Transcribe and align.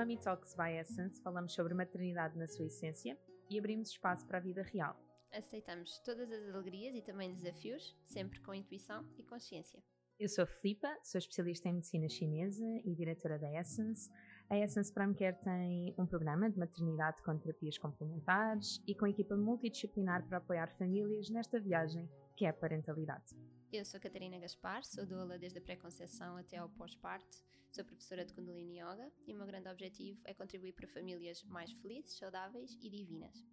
Mummy 0.00 0.16
Talks 0.16 0.54
by 0.54 0.78
Essence 0.78 1.20
falamos 1.20 1.52
sobre 1.52 1.74
maternidade 1.74 2.38
na 2.38 2.46
sua 2.46 2.64
essência 2.64 3.18
e 3.50 3.58
abrimos 3.58 3.90
espaço 3.90 4.26
para 4.26 4.38
a 4.38 4.40
vida 4.40 4.62
real. 4.62 4.98
Aceitamos 5.30 5.98
todas 5.98 6.32
as 6.32 6.54
alegrias 6.54 6.96
e 6.96 7.02
também 7.02 7.34
desafios, 7.34 7.94
sempre 8.06 8.40
com 8.40 8.54
intuição 8.54 9.04
e 9.18 9.22
consciência. 9.22 9.78
Eu 10.18 10.26
sou 10.26 10.44
a 10.44 10.46
Filipa, 10.46 10.88
sou 11.02 11.18
especialista 11.18 11.68
em 11.68 11.74
medicina 11.74 12.08
chinesa 12.08 12.64
e 12.82 12.94
diretora 12.94 13.38
da 13.38 13.52
Essence. 13.60 14.10
A 14.48 14.56
Essence 14.56 14.90
Prime 14.90 15.14
Care 15.14 15.36
tem 15.44 15.94
um 15.98 16.06
programa 16.06 16.48
de 16.48 16.58
maternidade 16.58 17.22
com 17.22 17.36
terapias 17.36 17.76
complementares 17.76 18.82
e 18.86 18.94
com 18.94 19.06
equipa 19.06 19.36
multidisciplinar 19.36 20.26
para 20.26 20.38
apoiar 20.38 20.70
famílias 20.78 21.28
nesta 21.28 21.60
viagem 21.60 22.08
que 22.34 22.46
é 22.46 22.48
a 22.48 22.54
parentalidade. 22.54 23.36
Eu 23.72 23.84
sou 23.84 24.00
Catarina 24.00 24.36
Gaspar, 24.36 24.84
sou 24.84 25.06
doula 25.06 25.38
desde 25.38 25.58
a 25.58 25.60
pré-conceição 25.62 26.36
até 26.36 26.56
ao 26.56 26.68
pós-parto, 26.70 27.38
sou 27.70 27.84
professora 27.84 28.24
de 28.24 28.34
Kundalini 28.34 28.80
Yoga 28.80 29.08
e 29.28 29.32
o 29.32 29.36
meu 29.36 29.46
grande 29.46 29.68
objetivo 29.68 30.20
é 30.24 30.34
contribuir 30.34 30.72
para 30.72 30.88
famílias 30.88 31.44
mais 31.44 31.70
felizes, 31.74 32.18
saudáveis 32.18 32.76
e 32.82 32.90
divinas. 32.90 33.46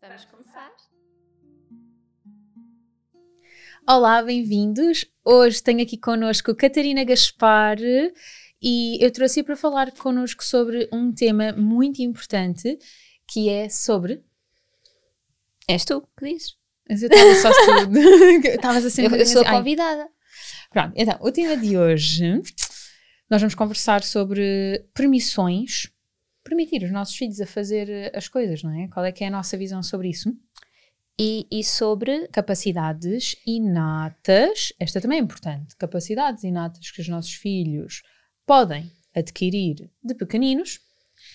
Vamos 0.00 0.24
começar? 0.24 0.74
Olá, 3.86 4.22
bem-vindos. 4.22 5.04
Hoje 5.22 5.62
tenho 5.62 5.82
aqui 5.82 5.98
connosco 5.98 6.54
Catarina 6.54 7.04
Gaspar 7.04 7.76
e 8.62 9.04
eu 9.04 9.12
trouxe 9.12 9.42
para 9.42 9.56
falar 9.56 9.92
connosco 9.92 10.42
sobre 10.42 10.88
um 10.90 11.12
tema 11.12 11.52
muito 11.52 12.00
importante 12.00 12.78
que 13.28 13.50
é 13.50 13.68
sobre. 13.68 14.24
És 15.68 15.84
tu 15.84 16.00
que 16.16 16.24
dizes? 16.24 16.65
Mas 16.88 17.02
eu 17.02 17.08
estava 17.08 17.34
só 17.34 17.50
tudo. 17.64 17.98
Estavas 18.46 18.84
assim. 18.84 19.02
Eu, 19.02 19.10
eu 19.10 19.26
sou 19.26 19.42
a 19.42 19.50
convidada. 19.50 20.08
Pronto, 20.70 20.92
então, 20.96 21.18
o 21.20 21.32
tema 21.32 21.56
de 21.56 21.76
hoje 21.76 22.42
nós 23.30 23.40
vamos 23.40 23.54
conversar 23.54 24.02
sobre 24.02 24.84
permissões, 24.94 25.90
permitir 26.44 26.84
os 26.84 26.92
nossos 26.92 27.16
filhos 27.16 27.40
a 27.40 27.46
fazer 27.46 28.12
as 28.14 28.28
coisas, 28.28 28.62
não 28.62 28.72
é? 28.72 28.88
Qual 28.88 29.04
é 29.04 29.10
que 29.10 29.24
é 29.24 29.26
a 29.26 29.30
nossa 29.30 29.56
visão 29.56 29.82
sobre 29.82 30.08
isso? 30.08 30.32
E, 31.18 31.46
e 31.50 31.64
sobre 31.64 32.28
capacidades 32.28 33.36
inatas, 33.46 34.72
esta 34.78 35.00
também 35.00 35.18
é 35.18 35.22
importante, 35.22 35.74
capacidades 35.76 36.44
inatas 36.44 36.90
que 36.90 37.00
os 37.00 37.08
nossos 37.08 37.32
filhos 37.32 38.02
podem 38.44 38.92
adquirir 39.14 39.90
de 40.04 40.14
pequeninos. 40.14 40.78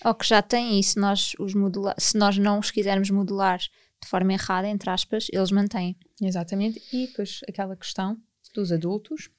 Ou 0.04 0.14
que 0.14 0.26
já 0.26 0.40
têm, 0.40 0.78
e 0.78 0.82
se 0.84 0.98
nós, 0.98 1.32
os 1.38 1.52
modular, 1.52 1.94
se 1.98 2.16
nós 2.16 2.38
não 2.38 2.58
os 2.58 2.70
quisermos 2.70 3.10
modular 3.10 3.60
de 4.02 4.08
forma 4.08 4.32
errada, 4.32 4.68
entre 4.68 4.90
aspas, 4.90 5.26
eles 5.32 5.50
mantêm. 5.50 5.96
Exatamente. 6.20 6.82
E 6.92 7.06
depois 7.06 7.40
aquela 7.48 7.76
questão 7.76 8.18
dos 8.54 8.72
adultos. 8.72 9.30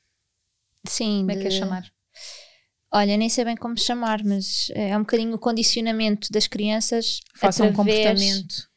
Sim. 0.88 1.20
Como 1.20 1.32
é 1.32 1.36
que 1.36 1.42
queres 1.42 1.58
chamar? 1.58 1.92
Olha, 2.92 3.18
nem 3.18 3.28
sei 3.28 3.44
bem 3.44 3.56
como 3.56 3.78
chamar, 3.78 4.24
mas 4.24 4.70
é 4.76 4.96
um 4.96 5.02
bocadinho 5.02 5.34
o 5.34 5.40
condicionamento 5.40 6.32
das 6.32 6.48
crianças. 6.48 7.22
Façam 7.36 7.68
um 7.68 7.74
comportamento. 7.74 8.72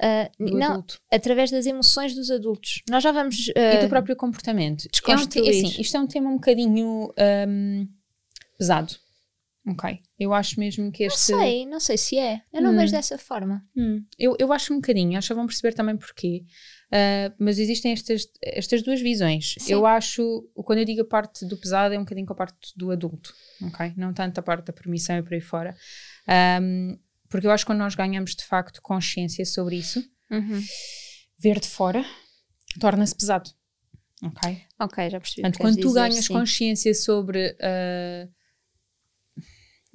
Uh, 0.00 0.56
não, 0.56 0.72
adulto. 0.72 1.00
através 1.12 1.50
das 1.50 1.64
emoções 1.64 2.12
dos 2.12 2.28
adultos. 2.30 2.82
Nós 2.90 3.04
já 3.04 3.12
vamos. 3.12 3.48
Uh, 3.48 3.76
e 3.76 3.82
do 3.82 3.88
próprio 3.88 4.16
comportamento. 4.16 4.88
É 5.06 5.12
um, 5.12 5.14
assim, 5.14 5.80
isto 5.80 5.96
é 5.96 6.00
um 6.00 6.06
tema 6.08 6.28
um 6.28 6.34
bocadinho 6.34 7.14
um, 7.48 7.88
pesado. 8.58 8.96
Ok. 9.66 10.00
Eu 10.18 10.34
acho 10.34 10.58
mesmo 10.58 10.90
que 10.90 11.04
este. 11.04 11.32
Não 11.32 11.38
sei, 11.38 11.66
não 11.66 11.80
sei 11.80 11.96
se 11.96 12.18
é. 12.18 12.42
Eu 12.52 12.60
não 12.60 12.72
hum. 12.72 12.76
vejo 12.76 12.92
dessa 12.92 13.16
forma. 13.16 13.64
Hum. 13.76 14.04
Eu, 14.18 14.34
eu 14.38 14.52
acho 14.52 14.72
um 14.72 14.76
bocadinho, 14.76 15.16
acho 15.16 15.28
que 15.28 15.34
vão 15.34 15.46
perceber 15.46 15.72
também 15.74 15.96
porquê. 15.96 16.44
Uh, 16.88 17.32
mas 17.38 17.58
existem 17.58 17.92
estas, 17.92 18.28
estas 18.42 18.82
duas 18.82 19.00
visões. 19.00 19.54
Sim. 19.58 19.72
Eu 19.72 19.86
acho, 19.86 20.46
quando 20.56 20.80
eu 20.80 20.84
digo 20.84 21.02
a 21.02 21.06
parte 21.06 21.46
do 21.46 21.56
pesado, 21.56 21.94
é 21.94 21.98
um 21.98 22.02
bocadinho 22.02 22.26
com 22.26 22.32
a 22.32 22.36
parte 22.36 22.72
do 22.76 22.90
adulto, 22.90 23.32
ok? 23.62 23.94
Não 23.96 24.12
tanto 24.12 24.38
a 24.38 24.42
parte 24.42 24.66
da 24.66 24.72
permissão 24.72 25.16
e 25.16 25.22
por 25.22 25.32
aí 25.32 25.40
fora. 25.40 25.74
Um, 26.60 26.98
porque 27.28 27.46
eu 27.46 27.50
acho 27.50 27.64
que 27.64 27.70
quando 27.70 27.78
nós 27.78 27.94
ganhamos 27.94 28.34
de 28.34 28.44
facto 28.44 28.82
consciência 28.82 29.46
sobre 29.46 29.76
isso, 29.76 30.04
uhum. 30.30 30.60
ver 31.38 31.60
de 31.60 31.68
fora 31.68 32.04
torna-se 32.78 33.14
pesado. 33.16 33.50
Ok? 34.22 34.62
Ok, 34.78 35.10
já 35.10 35.18
percebi. 35.18 35.42
Portanto, 35.42 35.60
quando 35.60 35.80
tu 35.80 35.92
ganhas 35.92 36.26
sim. 36.26 36.32
consciência 36.32 36.94
sobre 36.94 37.56
uh, 37.58 38.30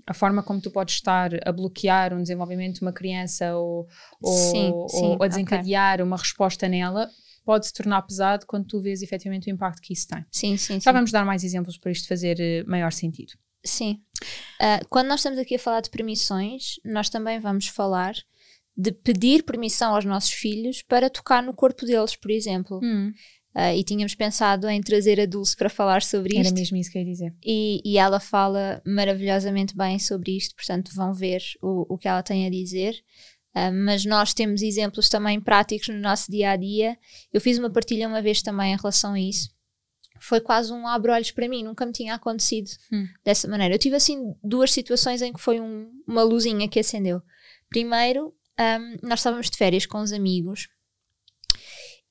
a 0.08 0.14
forma 0.14 0.42
como 0.42 0.62
tu 0.62 0.72
podes 0.72 0.96
estar 0.96 1.32
a 1.46 1.52
bloquear 1.52 2.14
um 2.14 2.22
desenvolvimento 2.22 2.76
de 2.76 2.82
uma 2.82 2.94
criança 2.94 3.56
ou, 3.58 3.88
ou, 4.22 4.34
sim, 4.34 4.72
sim, 4.88 5.06
ou 5.06 5.22
a 5.22 5.28
desencadear 5.28 5.96
okay. 5.96 6.06
uma 6.06 6.16
resposta 6.16 6.70
nela, 6.70 7.10
pode 7.44 7.68
se 7.68 7.74
tornar 7.74 8.02
pesado 8.04 8.46
quando 8.46 8.66
tu 8.66 8.82
vês 8.82 9.02
efetivamente 9.02 9.50
o 9.50 9.54
impacto 9.54 9.82
que 9.82 9.94
isso 9.94 10.08
tem. 10.08 10.26
Sim, 10.32 10.56
sim. 10.56 10.80
Já 10.80 10.94
vamos 10.94 11.12
dar 11.12 11.26
mais 11.26 11.44
exemplos 11.44 11.78
para 11.78 11.92
isto 11.92 12.08
fazer 12.08 12.38
uh, 12.40 12.70
maior 12.70 12.92
sentido. 12.94 13.34
Sim. 13.64 14.02
Uh, 14.62 14.86
quando 14.90 15.08
nós 15.08 15.20
estamos 15.20 15.38
aqui 15.38 15.56
a 15.56 15.60
falar 15.60 15.82
de 15.82 15.90
permissões, 15.90 16.76
nós 16.86 17.10
também 17.10 17.40
vamos 17.40 17.68
falar 17.68 18.16
de 18.78 18.92
pedir 18.92 19.44
permissão 19.44 19.96
aos 19.96 20.06
nossos 20.06 20.32
filhos 20.32 20.84
para 20.84 21.10
tocar 21.10 21.42
no 21.42 21.54
corpo 21.54 21.86
deles, 21.86 22.16
por 22.16 22.32
exemplo. 22.32 22.80
Hum. 22.82 23.12
Uh, 23.58 23.74
e 23.76 23.84
tínhamos 23.84 24.14
pensado 24.14 24.70
em 24.70 24.80
trazer 24.82 25.20
a 25.20 25.26
Dulce 25.26 25.56
para 25.56 25.70
falar 25.70 26.04
sobre 26.04 26.36
isto. 26.36 26.46
Era 26.46 26.56
mesmo 26.56 26.78
isso 26.78 26.92
que 26.92 26.98
eu 27.00 27.02
ia 27.02 27.08
dizer. 27.08 27.36
E, 27.44 27.82
e 27.84 27.98
ela 27.98 28.20
fala 28.20 28.82
maravilhosamente 28.86 29.76
bem 29.76 29.98
sobre 29.98 30.38
isto, 30.38 30.56
portanto 30.56 30.92
vão 30.94 31.12
ver 31.12 31.42
o, 31.60 31.96
o 31.96 31.98
que 31.98 32.08
ela 32.08 32.22
tem 32.22 32.46
a 32.46 32.52
dizer. 32.52 32.94
Uh, 33.56 33.74
mas 33.74 34.06
nós 34.06 34.32
temos 34.32 34.62
exemplos 34.62 35.10
também 35.10 35.42
práticos 35.42 35.88
no 35.88 36.00
nosso 36.00 36.30
dia 36.30 36.52
a 36.52 36.56
dia. 36.56 36.96
Eu 37.34 37.42
fiz 37.42 37.58
uma 37.58 37.72
partilha 37.72 38.08
uma 38.08 38.22
vez 38.22 38.44
também 38.44 38.74
em 38.74 38.78
relação 38.78 39.14
a 39.14 39.20
isso 39.20 39.50
foi 40.20 40.42
quase 40.42 40.72
um 40.74 40.88
abre-olhos 40.88 41.32
para 41.32 41.48
mim, 41.48 41.64
nunca 41.64 41.86
me 41.86 41.92
tinha 41.92 42.16
acontecido 42.16 42.70
hum. 42.92 43.08
dessa 43.24 43.48
maneira. 43.48 43.76
Eu 43.76 43.80
tive 43.80 43.96
assim 43.96 44.36
duas 44.44 44.72
situações 44.72 45.22
em 45.22 45.32
que 45.32 45.40
foi 45.40 45.60
um, 45.60 45.92
uma 46.08 46.24
luzinha 46.24 46.68
que 46.68 46.80
acendeu. 46.80 47.22
Primeiro, 47.70 48.34
um, 48.60 49.08
nós 49.08 49.20
estávamos 49.20 49.50
de 49.50 49.58
férias 49.58 49.86
com 49.86 50.00
os 50.00 50.12
amigos 50.12 50.68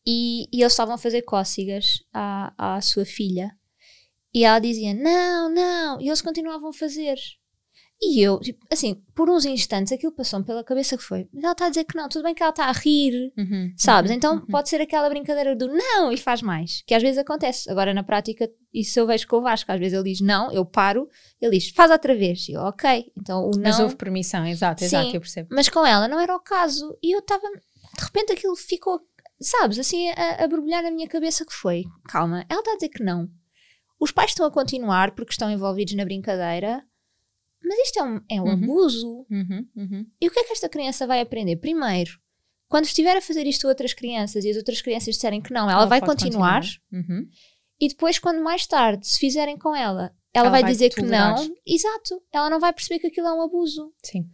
e, 0.06 0.46
e 0.52 0.60
eles 0.62 0.72
estavam 0.72 0.94
a 0.94 0.98
fazer 0.98 1.22
cócegas 1.22 2.04
à, 2.12 2.76
à 2.76 2.80
sua 2.80 3.04
filha 3.04 3.50
e 4.32 4.44
ela 4.44 4.58
dizia 4.58 4.94
não, 4.94 5.48
não, 5.48 6.00
e 6.00 6.08
eles 6.08 6.22
continuavam 6.22 6.68
a 6.70 6.72
fazer. 6.72 7.16
E 8.00 8.20
eu, 8.20 8.38
tipo, 8.40 8.62
assim, 8.70 9.02
por 9.14 9.30
uns 9.30 9.46
instantes 9.46 9.90
aquilo 9.90 10.12
passou-me 10.12 10.44
pela 10.44 10.62
cabeça 10.62 10.98
que 10.98 11.02
foi, 11.02 11.26
mas 11.32 11.42
ela 11.42 11.52
está 11.52 11.64
a 11.64 11.68
dizer 11.70 11.84
que 11.84 11.96
não, 11.96 12.08
tudo 12.10 12.24
bem 12.24 12.34
que 12.34 12.42
ela 12.42 12.50
está 12.50 12.66
a 12.66 12.72
rir, 12.72 13.32
uhum, 13.38 13.72
sabes? 13.74 14.10
Uhum, 14.10 14.16
então 14.18 14.34
uhum. 14.34 14.46
pode 14.46 14.68
ser 14.68 14.82
aquela 14.82 15.08
brincadeira 15.08 15.56
do 15.56 15.66
não 15.66 16.12
e 16.12 16.18
faz 16.18 16.42
mais, 16.42 16.82
que 16.86 16.94
às 16.94 17.02
vezes 17.02 17.16
acontece. 17.16 17.70
Agora 17.70 17.94
na 17.94 18.02
prática, 18.02 18.50
isso 18.72 19.00
eu 19.00 19.06
vejo 19.06 19.26
com 19.26 19.38
o 19.38 19.40
Vasco, 19.40 19.72
às 19.72 19.80
vezes 19.80 19.94
ele 19.94 20.10
diz 20.10 20.20
não, 20.20 20.52
eu 20.52 20.66
paro, 20.66 21.08
ele 21.40 21.58
diz 21.58 21.70
faz 21.70 21.90
outra 21.90 22.14
vez, 22.14 22.46
e 22.50 22.52
eu 22.52 22.60
ok, 22.60 23.10
então 23.16 23.46
o 23.46 23.50
não. 23.52 23.62
Mas 23.62 23.80
houve 23.80 23.96
permissão, 23.96 24.46
exato, 24.46 24.80
sim, 24.80 24.86
exato, 24.86 25.16
eu 25.16 25.20
percebo. 25.20 25.48
Mas 25.50 25.70
com 25.70 25.86
ela 25.86 26.06
não 26.06 26.20
era 26.20 26.36
o 26.36 26.40
caso, 26.40 26.94
e 27.02 27.14
eu 27.14 27.20
estava, 27.20 27.48
de 27.48 28.04
repente 28.04 28.30
aquilo 28.30 28.56
ficou, 28.56 29.00
sabes, 29.40 29.78
assim 29.78 30.08
a, 30.10 30.44
a 30.44 30.48
borbulhar 30.48 30.82
na 30.82 30.90
minha 30.90 31.08
cabeça 31.08 31.44
que 31.44 31.52
foi, 31.52 31.84
calma, 32.08 32.44
ela 32.48 32.60
está 32.60 32.72
a 32.72 32.76
dizer 32.76 32.88
que 32.88 33.02
não. 33.02 33.28
Os 33.98 34.10
pais 34.12 34.30
estão 34.30 34.46
a 34.46 34.50
continuar 34.50 35.12
porque 35.14 35.32
estão 35.32 35.50
envolvidos 35.50 35.94
na 35.94 36.04
brincadeira 36.04 36.84
mas 37.68 37.78
isto 37.80 37.98
é 37.98 38.02
um, 38.04 38.20
é 38.30 38.40
um 38.40 38.44
Uhum. 38.44 38.52
abuso. 38.52 39.26
Uhum, 39.28 39.68
uhum. 39.74 40.06
E 40.20 40.28
o 40.28 40.30
que 40.30 40.38
é 40.38 40.44
que 40.44 40.52
esta 40.52 40.68
criança 40.68 41.04
vai 41.06 41.20
aprender? 41.20 41.56
Primeiro, 41.56 42.12
quando 42.68 42.84
estiver 42.84 43.16
a 43.16 43.20
fazer 43.20 43.44
isto 43.44 43.66
a 43.66 43.70
outras 43.70 43.92
crianças 43.92 44.44
e 44.44 44.50
as 44.50 44.56
outras 44.56 44.80
crianças 44.80 45.14
disserem 45.14 45.40
que 45.42 45.52
não, 45.52 45.68
ela, 45.68 45.84
vai 45.84 45.98
pode 46.00 46.12
continuar. 46.12 46.62
Uhum. 46.92 47.28
E 47.80 47.88
depois, 47.88 48.20
quando 48.20 48.40
mais 48.42 48.66
tarde 48.68 49.08
se 49.08 49.18
fizerem 49.18 49.58
com 49.58 49.74
ela, 49.74 50.14
ela, 50.32 50.46
Ela 50.46 50.50
vai, 50.50 50.62
vai 50.62 50.70
dizer 50.70 50.90
que 50.94 51.02
não. 51.02 51.34
Exato. 51.66 52.22
Ela 52.32 52.48
não 52.50 52.60
vai 52.60 52.72
perceber 52.72 53.00
que 53.00 53.08
aquilo 53.08 53.26
é 53.26 53.32
um 53.32 53.42
abuso. 53.42 53.92
Sim. 54.04 54.28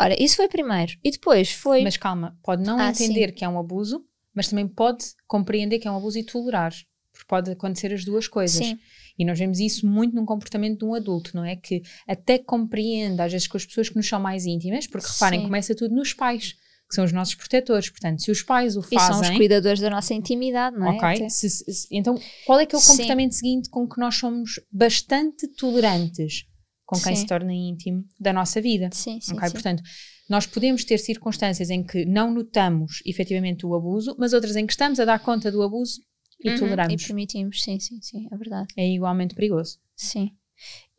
Ora, 0.00 0.16
isso 0.22 0.36
foi 0.36 0.48
primeiro. 0.48 0.92
E 1.04 1.10
depois 1.10 1.52
foi. 1.52 1.82
Mas 1.82 1.96
calma, 1.98 2.38
pode 2.42 2.62
não 2.62 2.78
Ah, 2.78 2.88
entender 2.90 3.32
que 3.32 3.44
é 3.44 3.48
um 3.48 3.58
abuso, 3.58 4.05
mas 4.36 4.46
também 4.48 4.68
pode 4.68 5.04
compreender 5.26 5.78
que 5.80 5.88
é 5.88 5.90
um 5.90 5.96
abuso 5.96 6.18
e 6.18 6.22
tolerar. 6.24 6.72
Porque 7.12 7.26
pode 7.26 7.50
acontecer 7.50 7.94
as 7.94 8.04
duas 8.04 8.28
coisas. 8.28 8.58
Sim. 8.64 8.78
E 9.18 9.24
nós 9.24 9.38
vemos 9.38 9.58
isso 9.58 9.86
muito 9.86 10.14
num 10.14 10.26
comportamento 10.26 10.80
de 10.80 10.84
um 10.84 10.94
adulto, 10.94 11.34
não 11.34 11.42
é? 11.42 11.56
Que 11.56 11.80
até 12.06 12.36
compreende, 12.38 13.22
às 13.22 13.32
vezes, 13.32 13.46
com 13.48 13.56
as 13.56 13.64
pessoas 13.64 13.88
que 13.88 13.96
nos 13.96 14.06
são 14.06 14.20
mais 14.20 14.44
íntimas, 14.44 14.86
porque 14.86 15.08
reparem, 15.10 15.40
Sim. 15.40 15.46
começa 15.46 15.74
tudo 15.74 15.94
nos 15.94 16.12
pais, 16.12 16.52
que 16.86 16.94
são 16.94 17.02
os 17.06 17.12
nossos 17.12 17.34
protetores. 17.34 17.88
Portanto, 17.88 18.20
se 18.20 18.30
os 18.30 18.42
pais 18.42 18.76
o 18.76 18.80
E 18.80 19.00
são 19.00 19.12
os 19.20 19.26
fazem. 19.26 19.36
cuidadores 19.38 19.80
da 19.80 19.88
nossa 19.88 20.12
intimidade, 20.12 20.76
não 20.76 20.92
é? 20.92 20.96
Ok? 20.96 21.30
Se- 21.30 21.48
se- 21.48 21.88
então, 21.90 22.20
qual 22.44 22.60
é 22.60 22.66
que 22.66 22.74
é 22.74 22.78
o 22.78 22.82
Sim. 22.82 22.88
comportamento 22.92 23.32
seguinte 23.32 23.70
com 23.70 23.88
que 23.88 23.98
nós 23.98 24.14
somos 24.16 24.60
bastante 24.70 25.48
tolerantes 25.56 26.44
com 26.84 27.00
quem 27.00 27.14
Sim. 27.16 27.22
se 27.22 27.26
torna 27.26 27.54
íntimo 27.54 28.04
da 28.20 28.32
nossa 28.34 28.60
vida? 28.60 28.90
Sim, 28.92 29.18
sim. 29.22 29.32
ok? 29.36 29.48
sim. 29.48 29.52
Portanto, 29.54 29.82
nós 30.28 30.46
podemos 30.46 30.84
ter 30.84 30.98
circunstâncias 30.98 31.70
em 31.70 31.82
que 31.82 32.04
não 32.04 32.32
notamos 32.32 33.02
efetivamente 33.06 33.64
o 33.64 33.74
abuso, 33.74 34.14
mas 34.18 34.32
outras 34.32 34.56
em 34.56 34.66
que 34.66 34.72
estamos 34.72 34.98
a 34.98 35.04
dar 35.04 35.18
conta 35.20 35.50
do 35.50 35.62
abuso 35.62 36.00
e 36.42 36.50
Uhum, 36.50 36.58
toleramos. 36.58 37.02
E 37.02 37.06
permitimos, 37.06 37.62
sim, 37.62 37.78
sim, 37.78 38.00
sim, 38.02 38.28
é 38.30 38.36
verdade. 38.36 38.68
É 38.76 38.86
igualmente 38.86 39.34
perigoso. 39.34 39.78
Sim. 39.96 40.32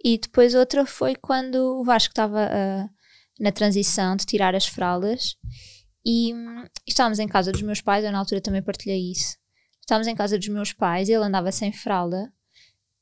E 0.04 0.18
depois 0.18 0.56
outra 0.56 0.86
foi 0.86 1.16
quando 1.16 1.56
o 1.80 1.84
Vasco 1.84 2.12
estava 2.12 2.50
ah, 2.52 2.90
na 3.40 3.52
transição 3.52 4.16
de 4.16 4.26
tirar 4.26 4.56
as 4.56 4.68
fraldas 4.68 5.36
e 6.06 6.34
hum, 6.34 6.66
estávamos 6.88 7.20
em 7.20 7.28
casa 7.28 7.52
dos 7.52 7.62
meus 7.62 7.82
pais, 7.82 8.06
eu 8.06 8.12
na 8.12 8.20
altura 8.20 8.42
também 8.42 8.62
partilhei 8.62 9.12
isso. 9.12 9.38
Estávamos 9.82 10.08
em 10.08 10.16
casa 10.16 10.38
dos 10.38 10.48
meus 10.48 10.74
pais 10.74 11.10
e 11.10 11.14
ele 11.14 11.24
andava 11.24 11.52
sem 11.52 11.72
fralda 11.72 12.32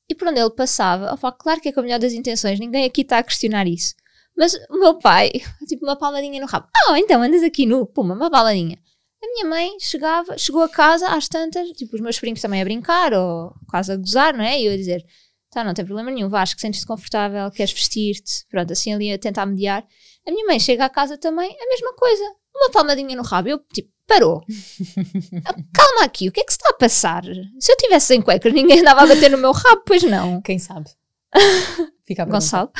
E 0.09 0.13
por 0.13 0.27
onde 0.27 0.39
ele 0.39 0.51
passava, 0.51 1.11
opa, 1.13 1.31
claro 1.31 1.59
que 1.59 1.69
é 1.69 1.71
com 1.71 1.79
a 1.79 1.83
melhor 1.83 1.99
das 1.99 2.13
intenções, 2.13 2.59
ninguém 2.59 2.85
aqui 2.85 3.01
está 3.01 3.17
a 3.19 3.23
questionar 3.23 3.67
isso. 3.67 3.95
Mas 4.37 4.53
o 4.69 4.79
meu 4.79 4.97
pai, 4.99 5.31
tipo, 5.67 5.85
uma 5.85 5.95
palmadinha 5.95 6.39
no 6.41 6.47
rabo. 6.47 6.67
Ah, 6.87 6.99
então 6.99 7.21
andas 7.21 7.43
aqui 7.43 7.65
nu, 7.65 7.85
puma, 7.85 8.15
uma 8.15 8.29
palmadinha. 8.29 8.77
A 9.23 9.27
minha 9.27 9.45
mãe 9.45 9.77
chegava, 9.79 10.37
chegou 10.37 10.61
a 10.61 10.69
casa 10.69 11.07
às 11.07 11.27
tantas, 11.27 11.69
tipo, 11.69 11.95
os 11.95 12.01
meus 12.01 12.19
primos 12.19 12.41
também 12.41 12.61
a 12.61 12.65
brincar 12.65 13.13
ou 13.13 13.53
quase 13.67 13.91
a 13.91 13.95
gozar, 13.95 14.35
não 14.35 14.43
é? 14.43 14.59
E 14.59 14.65
eu 14.65 14.73
a 14.73 14.77
dizer, 14.77 15.03
tá, 15.49 15.63
não 15.63 15.73
tem 15.73 15.85
problema 15.85 16.11
nenhum, 16.11 16.29
Vasco, 16.29 16.59
sentes-te 16.59 16.85
confortável, 16.85 17.49
queres 17.49 17.73
vestir-te, 17.73 18.45
pronto, 18.49 18.71
assim 18.71 18.93
ali 18.93 19.11
a 19.11 19.17
tentar 19.17 19.45
mediar. 19.45 19.83
A 20.27 20.31
minha 20.31 20.45
mãe 20.45 20.59
chega 20.59 20.85
à 20.85 20.89
casa 20.89 21.17
também, 21.17 21.49
a 21.49 21.67
mesma 21.67 21.93
coisa, 21.95 22.23
uma 22.55 22.69
palmadinha 22.71 23.15
no 23.15 23.23
rabo. 23.23 23.49
Eu, 23.49 23.59
tipo, 23.73 23.89
parou. 24.07 24.41
Calma 25.73 26.03
aqui, 26.03 26.29
o 26.29 26.31
que 26.31 26.41
é 26.41 26.43
que 26.43 26.51
se 26.51 26.57
está 26.57 26.69
a 26.69 26.77
passar? 26.77 27.23
Se 27.59 27.71
eu 27.71 27.77
tivesse 27.77 28.07
sem 28.07 28.21
cuecas, 28.21 28.53
ninguém 28.53 28.79
andava 28.81 29.03
a 29.03 29.07
bater 29.07 29.29
no 29.29 29.37
meu 29.37 29.51
rabo, 29.51 29.81
pois 29.85 30.03
não. 30.03 30.41
Quem 30.41 30.59
sabe? 30.59 30.89
Fica 32.05 32.23
a 32.23 32.25
Gonçalo. 32.25 32.71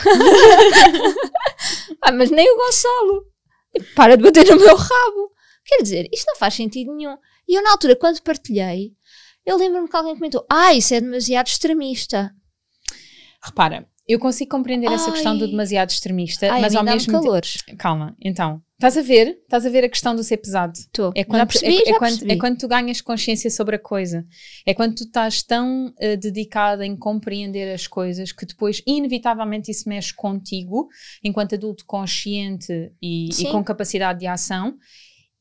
Ah, 2.06 2.12
mas 2.12 2.32
nem 2.32 2.50
o 2.52 2.58
Gonçalo. 2.58 3.26
Para 3.96 4.16
de 4.16 4.24
bater 4.24 4.46
no 4.46 4.58
meu 4.58 4.76
rabo. 4.76 5.32
Quer 5.66 5.82
dizer, 5.82 6.08
isto 6.14 6.28
não 6.28 6.36
faz 6.36 6.54
sentido 6.54 6.94
nenhum. 6.94 7.18
E 7.48 7.58
eu, 7.58 7.64
na 7.64 7.72
altura, 7.72 7.96
quando 7.96 8.22
partilhei, 8.22 8.94
eu 9.46 9.58
lembro-me 9.58 9.90
que 9.90 9.96
alguém 9.96 10.16
comentou: 10.16 10.46
Ah, 10.50 10.74
isso 10.74 10.94
é 10.94 11.02
demasiado 11.02 11.48
extremista. 11.48 12.32
Repara, 13.44 13.88
eu 14.08 14.20
consigo 14.20 14.52
compreender 14.52 14.92
essa 14.92 15.12
questão 15.12 15.38
do 15.38 15.48
demasiado 15.48 15.90
extremista, 15.90 16.52
Ai, 16.52 16.62
mas 16.62 16.76
ao 16.76 16.84
mesmo 16.84 17.12
calores. 17.12 17.58
tempo. 17.66 17.78
Calma, 17.78 18.16
então. 18.22 18.62
Estás 18.74 18.98
a 18.98 19.02
ver? 19.02 19.30
Estás 19.44 19.66
a 19.66 19.70
ver 19.70 19.86
a 19.86 19.90
questão 19.90 20.16
do 20.16 20.24
ser 20.24 20.38
pesado? 20.38 20.74
Estou. 20.78 21.12
É 21.16 21.24
quando, 21.24 21.40
já 21.40 21.46
percebi, 21.46 21.82
é, 21.82 21.86
já 21.86 21.96
é, 21.96 21.98
quando, 21.98 22.32
é 22.32 22.38
quando 22.38 22.58
tu 22.58 22.68
ganhas 22.68 23.02
consciência 23.02 23.50
sobre 23.50 23.78
a 23.78 23.80
coisa. 23.80 24.26
É 24.66 24.74
quando 24.74 24.96
tu 24.96 25.06
estás 25.06 25.42
tão 25.42 25.88
uh, 25.88 26.18
dedicada 26.18 26.86
em 26.86 26.96
compreender 26.96 27.74
as 27.74 27.88
coisas 27.88 28.32
que 28.32 28.46
depois, 28.46 28.82
inevitavelmente, 28.86 29.72
isso 29.72 29.88
mexe 29.88 30.14
contigo, 30.14 30.88
enquanto 31.24 31.56
adulto 31.56 31.86
consciente 31.86 32.92
e, 33.02 33.30
e 33.30 33.52
com 33.52 33.64
capacidade 33.64 34.20
de 34.20 34.28
ação 34.28 34.76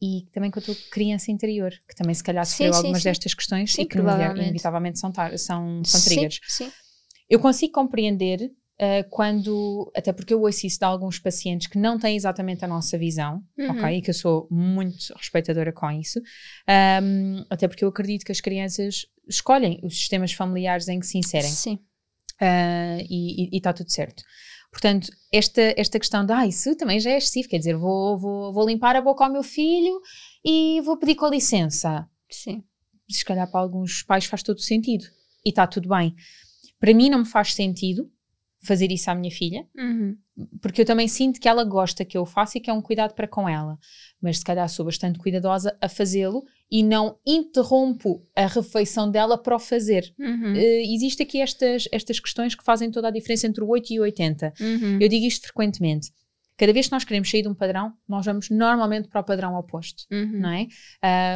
e 0.00 0.26
também 0.32 0.50
com 0.50 0.58
a 0.58 0.62
tua 0.62 0.75
criança 0.90 1.31
interior, 1.31 1.72
que 1.88 1.94
também 1.94 2.14
se 2.14 2.22
calhar 2.22 2.44
sofreu 2.44 2.72
sim, 2.72 2.78
algumas 2.78 3.02
sim, 3.02 3.08
destas 3.08 3.34
questões 3.34 3.72
sim, 3.72 3.82
e 3.82 3.87
que 3.87 3.99
inevitavelmente 3.99 4.99
são, 4.99 5.12
são, 5.37 5.82
são 5.84 6.00
triggers. 6.02 6.40
Sim, 6.46 6.70
Eu 7.29 7.38
consigo 7.41 7.73
compreender 7.73 8.50
uh, 8.81 9.09
quando, 9.11 9.91
até 9.97 10.12
porque 10.12 10.35
eu 10.35 10.41
ouço 10.43 10.67
isso 10.67 10.79
de 10.79 10.85
alguns 10.85 11.19
pacientes 11.19 11.67
que 11.67 11.79
não 11.79 11.99
têm 11.99 12.17
exatamente 12.17 12.65
a 12.65 12.69
nossa 12.69 12.99
visão, 12.99 13.43
uhum. 13.59 13.71
ok? 13.71 13.99
E 13.99 14.03
que 14.03 14.11
eu 14.11 14.15
sou 14.15 14.49
muito 14.50 14.97
respeitadora 15.17 15.73
com 15.73 15.91
isso, 15.91 16.21
um, 17.03 17.44
até 17.50 17.69
porque 17.69 17.85
eu 17.85 17.88
acredito 17.88 18.25
que 18.25 18.32
as 18.32 18.41
crianças 18.41 19.06
escolhem 19.29 19.81
os 19.82 19.97
sistemas 19.97 20.32
familiares 20.32 20.88
em 20.88 21.00
que 21.00 21.06
se 21.06 21.19
inserem. 21.19 21.50
Sim. 21.50 21.79
Uh, 22.41 23.00
e 23.09 23.56
está 23.56 23.73
tudo 23.73 23.91
certo. 23.91 24.23
Portanto, 24.75 25.09
esta, 25.32 25.73
esta 25.76 26.00
questão 26.00 26.26
de, 26.26 26.32
ah, 26.32 26.44
isso 26.47 26.75
também 26.75 26.99
já 26.99 27.11
é 27.11 27.19
excessivo, 27.19 27.49
quer 27.49 27.59
dizer, 27.59 27.76
vou, 27.76 28.19
vou, 28.19 28.53
vou 28.53 28.67
limpar 28.67 28.97
a 28.97 29.00
boca 29.00 29.25
ao 29.25 29.31
meu 29.31 29.44
filho 29.44 30.00
e 30.44 30.81
vou 30.81 30.99
pedir 30.99 31.15
com 31.15 31.29
licença. 31.29 32.09
Sim. 32.29 32.65
Se 33.09 33.25
calhar 33.25 33.49
para 33.49 33.61
alguns 33.61 34.03
pais 34.03 34.25
faz 34.25 34.43
todo 34.43 34.61
sentido 34.61 35.05
e 35.47 35.50
está 35.50 35.65
tudo 35.65 35.88
bem. 35.88 36.12
Para 36.84 36.92
mim 36.92 37.08
não 37.08 37.20
me 37.20 37.25
faz 37.25 37.54
sentido 37.54 38.10
fazer 38.62 38.92
isso 38.92 39.10
à 39.10 39.14
minha 39.14 39.31
filha, 39.31 39.66
uhum. 39.75 40.19
porque 40.60 40.82
eu 40.82 40.84
também 40.84 41.08
sinto 41.08 41.40
que 41.40 41.48
ela 41.48 41.64
gosta 41.64 42.04
que 42.04 42.19
eu 42.19 42.26
faça 42.26 42.58
e 42.58 42.60
que 42.60 42.69
é 42.69 42.75
um 42.75 42.82
cuidado 42.82 43.14
para 43.14 43.26
com 43.26 43.48
ela. 43.48 43.78
Mas 44.20 44.40
se 44.40 44.44
calhar 44.44 44.69
sou 44.69 44.84
bastante 44.84 45.19
cuidadosa 45.19 45.75
a 45.81 45.88
fazê-lo 45.88 46.44
e 46.70 46.82
não 46.82 47.19
interrompo 47.26 48.22
a 48.36 48.46
refeição 48.46 49.10
dela 49.10 49.38
para 49.38 49.56
o 49.56 49.58
fazer. 49.58 50.12
Uhum. 50.19 50.52
Uh, 50.52 50.94
Existem 50.94 51.25
aqui 51.26 51.40
estas, 51.40 51.88
estas 51.90 52.20
questões 52.20 52.54
que 52.54 52.62
fazem 52.62 52.90
toda 52.90 53.08
a 53.08 53.10
diferença 53.10 53.46
entre 53.46 53.64
o 53.64 53.69
8 53.69 53.90
e 53.94 54.00
o 54.00 54.02
80. 54.02 54.52
Uhum. 54.60 54.98
Eu 55.00 55.08
digo 55.08 55.25
isto 55.25 55.46
frequentemente. 55.46 56.12
Cada 56.56 56.72
vez 56.72 56.86
que 56.86 56.92
nós 56.92 57.04
queremos 57.04 57.28
sair 57.28 57.42
de 57.42 57.48
um 57.48 57.54
padrão, 57.54 57.92
nós 58.08 58.24
vamos 58.24 58.48
normalmente 58.48 59.08
para 59.08 59.20
o 59.20 59.24
padrão 59.24 59.56
oposto, 59.56 60.04
uhum. 60.10 60.40
não 60.40 60.50
é? 60.50 60.66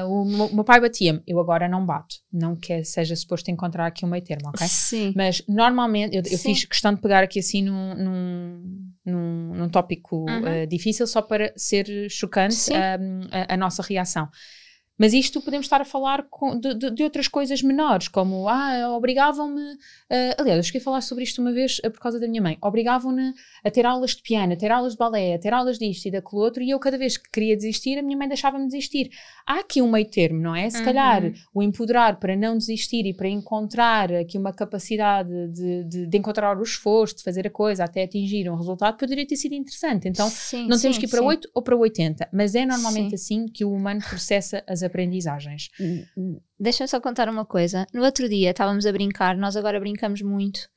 Uh, 0.03 0.09
o, 0.09 0.25
meu, 0.25 0.47
o, 0.47 0.55
meu 0.55 0.65
pai 0.65 0.81
batia-me, 0.81 1.21
eu 1.27 1.41
agora 1.41 1.69
não 1.69 1.85
bato. 1.85 2.17
Não 2.33 2.55
que 2.55 2.85
seja 2.85 3.17
suposto 3.17 3.51
encontrar 3.51 3.87
aqui 3.87 4.05
um 4.05 4.09
meio 4.09 4.23
termo, 4.23 4.49
ok? 4.49 4.67
Sim. 4.69 5.13
Mas 5.17 5.43
normalmente, 5.49 6.17
eu, 6.17 6.23
eu 6.25 6.39
fiz 6.39 6.65
questão 6.65 6.95
de 6.95 7.01
pegar 7.01 7.25
aqui 7.25 7.41
assim 7.41 7.63
num, 7.63 7.95
num, 7.95 8.93
num, 9.05 9.55
num 9.55 9.69
tópico 9.69 10.19
uhum. 10.29 10.63
uh, 10.63 10.67
difícil 10.69 11.07
só 11.07 11.21
para 11.21 11.53
ser 11.57 12.09
chocante 12.09 12.71
um, 12.73 13.21
a, 13.33 13.55
a 13.55 13.57
nossa 13.57 13.83
reação. 13.83 14.29
Mas 14.99 15.13
isto 15.13 15.41
podemos 15.41 15.67
estar 15.67 15.81
a 15.81 15.85
falar 15.85 16.25
com, 16.29 16.59
de, 16.59 16.75
de, 16.75 16.91
de, 16.91 17.05
outras 17.05 17.29
coisas 17.29 17.63
menores, 17.63 18.09
como, 18.09 18.49
ah, 18.49 18.97
obrigavam-me. 18.97 19.63
Uh, 19.63 20.35
aliás, 20.39 20.59
eu 20.59 20.63
cheguei 20.65 20.81
a 20.81 20.85
falar 20.85 21.01
sobre 21.03 21.23
isto 21.23 21.41
uma 21.41 21.53
vez 21.53 21.79
uh, 21.79 21.91
por 21.91 22.01
causa 22.01 22.19
da 22.19 22.27
minha 22.27 22.43
mãe. 22.43 22.59
Obrigavam-me 22.61 23.33
a 23.65 23.71
ter 23.71 23.87
aulas 23.87 24.17
de 24.17 24.23
piano, 24.23 24.53
a 24.53 24.57
ter 24.57 24.73
aulas 24.73 24.93
de 24.93 24.99
balé, 24.99 25.35
a 25.35 25.39
ter 25.39 25.55
aulas 25.55 25.79
disto 25.79 26.07
e 26.07 26.11
daquele 26.11 26.43
outro, 26.43 26.63
e 26.63 26.71
eu, 26.71 26.79
cada 26.81 26.99
vez 26.99 27.17
que 27.17 27.31
queria 27.31 27.55
desistir, 27.55 27.97
a 27.97 28.03
minha 28.03 28.17
mãe 28.17 28.27
deixava-me 28.27 28.67
desistir. 28.67 29.11
Há 29.47 29.61
aqui 29.61 29.81
um 29.81 29.91
meio 29.91 30.11
termo, 30.11 30.41
não 30.41 30.55
é? 30.55 30.69
Se 30.69 30.79
uhum. 30.79 30.85
calhar 30.85 31.33
o 31.55 31.63
empoderar 31.63 32.19
para 32.19 32.35
não 32.35 32.59
desistir 32.59 33.07
e 33.07 33.15
para 33.15 33.29
encontrar 33.29 34.13
aqui 34.13 34.37
uma 34.37 34.53
capacidade 34.53 35.31
de, 35.53 35.85
de, 35.85 36.07
de, 36.07 36.19
encontrar 36.19 36.59
o 36.59 36.63
esforço, 36.63 37.19
de 37.19 37.23
fazer 37.23 37.47
a 37.47 37.51
coisa 37.51 37.85
até 37.85 38.03
atingir 38.03 38.51
um 38.51 38.57
resultado, 38.57 38.97
poderia 38.97 39.27
ter 39.27 39.37
sido 39.37 39.55
interessante. 39.55 40.09
Então, 40.09 40.29
sim, 40.29 40.67
não 40.67 40.77
sim, 40.77 40.83
temos 40.83 40.99
que 40.99 41.07
ir 41.07 41.09
para 41.09 41.21
sim. 41.21 41.27
8 41.27 41.51
ou 41.55 41.63
para 41.63 41.77
80, 41.77 42.29
mas 42.33 42.55
é 42.57 42.67
normalmente 42.67 43.15
assim 43.15 43.47
que 43.47 43.65
o 43.65 43.73
humano 43.73 44.01
processa 44.03 44.65
as 44.67 44.83
aprendizagens. 44.89 45.69
Deixa-me 46.59 46.89
só 46.89 47.01
contar 47.01 47.29
uma 47.29 47.45
coisa. 47.45 47.87
No 47.95 48.05
outro 48.05 48.29
dia 48.29 48.51
estávamos 48.51 48.85
a 48.85 48.93
brincar, 48.93 49.37
nós 49.37 49.57
agora 49.57 49.79
brincamos 49.79 50.21
muito 50.23 50.69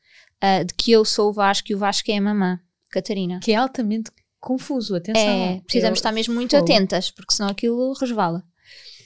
uh, 0.44 0.64
de 0.66 0.74
que 0.74 0.92
eu 0.92 1.04
sou 1.04 1.30
o 1.30 1.34
Vasco 1.34 1.72
e 1.72 1.76
o 1.76 1.78
Vasco 1.80 2.12
é 2.12 2.18
a 2.18 2.22
mamã, 2.22 2.60
Catarina. 2.90 3.40
Que 3.42 3.54
é 3.54 3.56
altamente 3.56 4.12
confuso, 4.40 4.96
atenção. 4.96 5.24
É, 5.24 5.62
precisamos 5.62 5.98
eu, 5.98 6.02
estar 6.02 6.12
mesmo 6.12 6.34
muito 6.34 6.56
fogo. 6.56 6.64
atentas, 6.64 7.12
porque 7.12 7.34
senão 7.34 7.50
aquilo 7.50 7.94
resvala. 7.94 8.44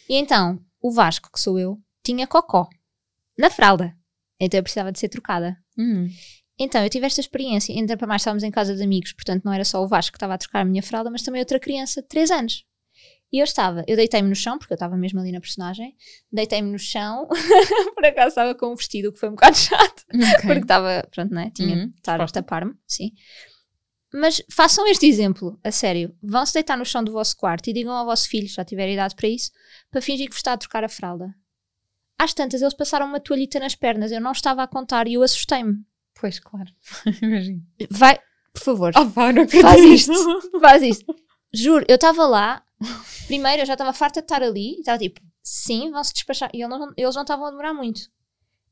E 0.10 0.16
então, 0.16 0.60
o 0.81 0.92
Vasco, 0.92 1.30
que 1.31 1.40
sou 1.40 1.60
eu, 1.60 1.80
tinha 2.04 2.28
cocó 2.28 2.68
na 3.38 3.50
fralda. 3.50 3.96
Então 4.40 4.57
eu 4.57 4.63
precisava 4.63 4.92
de 4.92 5.00
ser 5.00 5.10
trocada. 5.10 5.57
Hum. 5.78 6.07
Então, 6.57 6.81
eu 6.81 6.90
tive 6.90 7.06
esta 7.06 7.19
experiência. 7.19 7.75
Ainda 7.75 7.98
para 7.98 8.07
mais 8.07 8.22
estávamos 8.22 8.44
em 8.44 8.52
casa 8.52 8.75
de 8.75 8.84
amigos, 8.84 9.12
portanto 9.12 9.44
não 9.44 9.52
era 9.52 9.66
só 9.66 9.84
o 9.84 9.88
Vasco 9.88 10.13
que 10.13 10.18
estava 10.18 10.36
a 10.36 10.38
trocar 10.38 10.62
a 10.62 10.66
minha 10.66 10.81
fralda, 10.81 11.10
mas 11.12 11.22
também 11.22 11.42
outra 11.42 11.60
criança 11.60 12.02
de 12.02 12.07
3 12.07 12.31
anos. 12.31 12.66
E 13.35 13.39
eu 13.39 13.43
estava, 13.43 13.83
eu 13.85 13.97
deitei-me 13.97 14.29
no 14.29 14.35
chão, 14.35 14.57
porque 14.57 14.71
eu 14.71 14.75
estava 14.75 14.95
mesmo 14.95 15.19
ali 15.19 15.29
na 15.31 15.41
personagem, 15.41 15.93
deitei-me 16.31 16.71
no 16.71 16.79
chão, 16.79 17.27
por 17.93 18.05
acaso 18.05 18.29
estava 18.29 18.55
com 18.55 18.67
um 18.71 18.75
vestido 18.77 19.11
que 19.11 19.19
foi 19.19 19.27
um 19.27 19.33
bocado 19.33 19.57
chato, 19.59 20.04
Okay. 20.13 20.35
porque 20.47 20.59
estava, 20.61 21.06
pronto, 21.11 21.33
né? 21.33 21.51
Tinha 21.54 21.75
Uhum, 21.75 21.87
de 21.89 21.97
estar 21.97 22.21
a 22.21 22.25
tapar-me, 22.27 22.73
sim. 22.87 23.11
Mas 24.13 24.42
façam 24.49 24.87
este 24.87 25.06
exemplo, 25.06 25.59
a 25.63 25.69
sério. 25.71 26.15
Vão-se 26.23 26.54
deitar 26.54 26.77
no 26.77 26.85
chão 26.85 27.04
do 27.04 27.11
vosso 27.11 27.35
quarto 27.35 27.68
e 27.69 27.73
digam 27.73 27.92
ao 27.94 28.06
vosso 28.06 28.30
filho, 28.30 28.47
já 28.47 28.63
tiver 28.63 28.89
idade 28.89 29.15
para 29.15 29.27
isso, 29.27 29.51
para 29.92 30.01
fingir 30.01 30.27
que 30.27 30.31
vos 30.31 30.37
está 30.39 30.54
a 30.54 30.57
trocar 30.57 30.85
a 30.85 30.89
fralda. 30.89 31.35
Às 32.18 32.33
tantas, 32.33 32.61
eles 32.61 32.73
passaram 32.73 33.06
uma 33.07 33.19
toalhita 33.19 33.59
nas 33.59 33.75
pernas, 33.75 34.13
eu 34.13 34.21
não 34.21 34.31
estava 34.31 34.63
a 34.63 34.68
contar 34.68 35.07
e 35.09 35.15
eu 35.15 35.23
assustei-me. 35.23 35.75
Pois, 36.18 36.39
claro. 36.39 36.69
Imagino. 37.21 37.61
Vai, 37.92 38.18
por 38.54 38.61
favor, 38.63 38.94
Oh, 38.95 39.06
pá, 39.11 39.33
não 39.33 39.45
faz 39.45 39.83
isto, 39.83 40.13
faz 40.61 40.81
isto. 40.81 41.13
Juro, 41.54 41.85
eu 41.89 41.95
estava 41.95 42.25
lá, 42.25 42.63
primeiro 43.27 43.61
eu 43.61 43.65
já 43.65 43.73
estava 43.73 43.94
farta 43.94 44.21
de 44.21 44.25
estar 44.25 44.41
ali, 44.44 44.75
e 44.75 44.79
estava 44.79 44.97
tipo, 44.97 45.21
sim, 45.41 45.91
vão-se 45.91 46.13
despachar. 46.13 46.49
E 46.53 46.61
eles 46.61 47.15
não, 47.15 47.21
estavam 47.21 47.45
a 47.45 47.49
demorar 47.49 47.73
muito. 47.73 48.01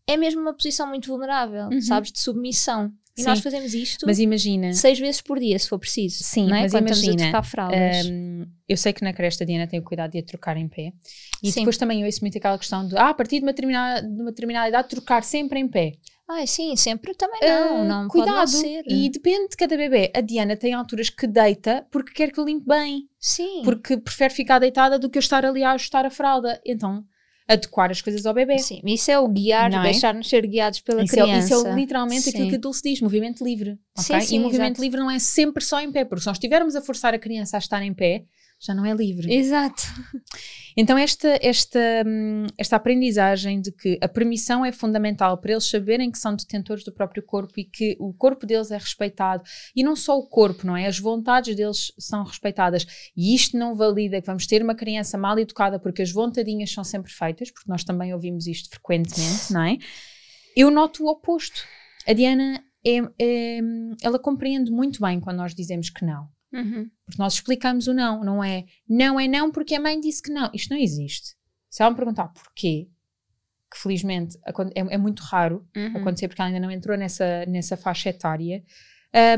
É 0.07 0.17
mesmo 0.17 0.41
uma 0.41 0.53
posição 0.53 0.87
muito 0.87 1.07
vulnerável, 1.07 1.67
Uhum. 1.69 1.81
sabes, 1.81 2.11
de 2.11 2.19
submissão. 2.19 2.91
E 3.15 3.21
Sim. 3.21 3.27
nós 3.27 3.39
fazemos 3.41 3.75
isto 3.75 4.07
Mas 4.07 4.17
imagina. 4.17 4.73
seis 4.73 4.97
vezes 4.97 5.21
por 5.21 5.39
dia, 5.39 5.57
se 5.59 5.69
for 5.69 5.77
preciso. 5.77 6.23
Sim, 6.23 6.47
não 6.47 6.55
é? 6.55 6.61
mas 6.63 6.71
Quando 6.71 6.87
imagina, 6.87 7.41
hum, 8.11 8.45
eu 8.67 8.75
sei 8.75 8.91
que 8.91 9.03
na 9.03 9.13
cresta 9.13 9.43
a 9.43 9.47
Diana 9.47 9.67
tem 9.67 9.79
o 9.79 9.83
cuidado 9.83 10.11
de 10.13 10.17
a 10.17 10.23
trocar 10.23 10.57
em 10.57 10.67
pé. 10.67 10.91
E 11.43 11.51
Sim. 11.51 11.59
depois 11.61 11.77
também 11.77 11.99
eu 12.01 12.07
ouço 12.07 12.21
muito 12.21 12.35
aquela 12.39 12.57
questão 12.57 12.87
de, 12.87 12.97
ah, 12.97 13.09
a 13.09 13.13
partir 13.13 13.37
de 13.37 13.43
uma 13.45 13.51
determinada, 13.53 14.01
de 14.01 14.19
uma 14.19 14.31
determinada 14.31 14.67
idade, 14.67 14.89
trocar 14.89 15.23
sempre 15.23 15.59
em 15.59 15.67
pé. 15.67 15.91
Ai, 16.29 16.47
sim, 16.47 16.75
sempre 16.75 17.13
também 17.13 17.39
não. 17.41 17.81
Ah, 17.81 17.83
não 17.83 18.07
cuidado. 18.07 18.47
ser. 18.47 18.83
E 18.87 19.09
depende 19.09 19.49
de 19.49 19.57
cada 19.57 19.75
bebê. 19.75 20.11
A 20.15 20.21
Diana 20.21 20.55
tem 20.55 20.73
alturas 20.73 21.09
que 21.09 21.27
deita 21.27 21.85
porque 21.91 22.13
quer 22.13 22.31
que 22.31 22.39
eu 22.39 22.45
limpe 22.45 22.65
bem. 22.65 23.09
Sim. 23.19 23.61
Porque 23.63 23.97
prefere 23.97 24.33
ficar 24.33 24.59
deitada 24.59 24.97
do 24.97 25.09
que 25.09 25.17
eu 25.17 25.21
estar 25.21 25.45
ali 25.45 25.63
a 25.63 25.71
ajustar 25.73 26.05
a 26.05 26.09
fralda. 26.09 26.61
Então, 26.65 27.03
adequar 27.47 27.91
as 27.91 28.01
coisas 28.01 28.25
ao 28.25 28.33
bebê. 28.33 28.57
Sim, 28.59 28.81
isso 28.85 29.11
é 29.11 29.19
o 29.19 29.27
guiar, 29.27 29.71
é? 29.73 29.81
deixar-nos 29.81 30.29
ser 30.29 30.47
guiados 30.47 30.79
pela 30.79 31.03
Isso 31.03 31.13
é, 31.19 31.21
criança. 31.21 31.53
isso 31.55 31.67
é 31.67 31.75
literalmente 31.75 32.29
aquilo 32.29 32.45
Sim. 32.45 32.49
que 32.49 32.55
a 32.55 32.59
Dulce 32.59 32.81
diz, 32.83 33.01
movimento 33.01 33.43
livre. 33.43 33.77
Sim, 33.97 34.13
ok? 34.13 34.25
sim, 34.25 34.35
e 34.35 34.39
movimento 34.39 34.75
exato. 34.75 34.81
livre 34.81 34.99
não 34.99 35.11
é 35.11 35.19
sempre 35.19 35.63
só 35.63 35.79
em 35.81 35.91
pé, 35.91 36.05
porque 36.05 36.21
se 36.21 36.27
nós 36.27 36.37
estivermos 36.37 36.75
a 36.75 36.81
forçar 36.81 37.13
a 37.13 37.19
criança 37.19 37.57
a 37.57 37.59
estar 37.59 37.81
em 37.83 37.93
pé, 37.93 38.23
já 38.63 38.73
não 38.73 38.85
é 38.85 38.93
livre. 38.93 39.33
Exato. 39.33 39.83
Então, 40.75 40.97
esta, 40.97 41.37
esta, 41.39 41.79
hum, 42.03 42.47
esta 42.57 42.77
aprendizagem 42.77 43.61
de 43.61 43.71
que 43.71 43.99
a 44.01 44.07
permissão 44.07 44.65
é 44.65 44.71
fundamental 44.71 45.37
para 45.37 45.51
eles 45.51 45.69
saberem 45.69 46.09
que 46.09 46.17
são 46.17 46.35
detentores 46.35 46.83
do 46.83 46.91
próprio 46.91 47.21
corpo 47.21 47.59
e 47.59 47.63
que 47.63 47.95
o 47.99 48.11
corpo 48.11 48.45
deles 48.45 48.71
é 48.71 48.77
respeitado. 48.77 49.43
E 49.75 49.83
não 49.83 49.95
só 49.95 50.17
o 50.17 50.27
corpo, 50.27 50.65
não 50.65 50.75
é? 50.75 50.87
As 50.87 50.97
vontades 50.97 51.55
deles 51.55 51.93
são 51.99 52.23
respeitadas. 52.23 52.87
E 53.15 53.35
isto 53.35 53.55
não 53.55 53.75
valida 53.75 54.19
que 54.19 54.25
vamos 54.25 54.47
ter 54.47 54.63
uma 54.63 54.73
criança 54.73 55.15
mal 55.15 55.37
educada 55.37 55.77
porque 55.77 56.01
as 56.01 56.11
vontadinhas 56.11 56.71
são 56.71 56.83
sempre 56.83 57.11
feitas, 57.11 57.51
porque 57.51 57.69
nós 57.69 57.83
também 57.83 58.13
ouvimos 58.13 58.47
isto 58.47 58.69
frequentemente, 58.69 59.51
não 59.51 59.61
é? 59.61 59.77
Eu 60.55 60.71
noto 60.71 61.03
o 61.03 61.07
oposto. 61.07 61.65
A 62.07 62.13
Diana 62.13 62.63
é, 62.83 62.97
é, 63.19 63.59
ela 64.01 64.17
compreende 64.17 64.71
muito 64.71 65.01
bem 65.01 65.19
quando 65.19 65.37
nós 65.37 65.53
dizemos 65.53 65.89
que 65.89 66.03
não. 66.03 66.32
Uhum. 66.53 66.89
Porque 67.05 67.17
nós 67.21 67.33
explicamos 67.33 67.87
o 67.87 67.93
não, 67.93 68.23
não 68.23 68.43
é 68.43 68.65
não 68.87 69.19
é 69.19 69.27
não 69.27 69.51
porque 69.51 69.75
a 69.75 69.79
mãe 69.79 69.99
disse 69.99 70.21
que 70.21 70.31
não. 70.31 70.49
Isto 70.53 70.71
não 70.73 70.77
existe. 70.81 71.35
Se 71.69 71.81
ela 71.81 71.89
me 71.91 71.97
perguntar 71.97 72.27
porquê, 72.29 72.87
que 73.71 73.77
felizmente 73.79 74.37
é, 74.75 74.79
é 74.93 74.97
muito 74.97 75.21
raro 75.23 75.67
Uhum. 75.75 75.97
acontecer 75.97 76.27
porque 76.27 76.41
ela 76.41 76.49
ainda 76.49 76.59
não 76.59 76.69
entrou 76.71 76.95
nessa, 76.97 77.45
nessa 77.47 77.75
faixa 77.75 78.09
etária, 78.09 78.63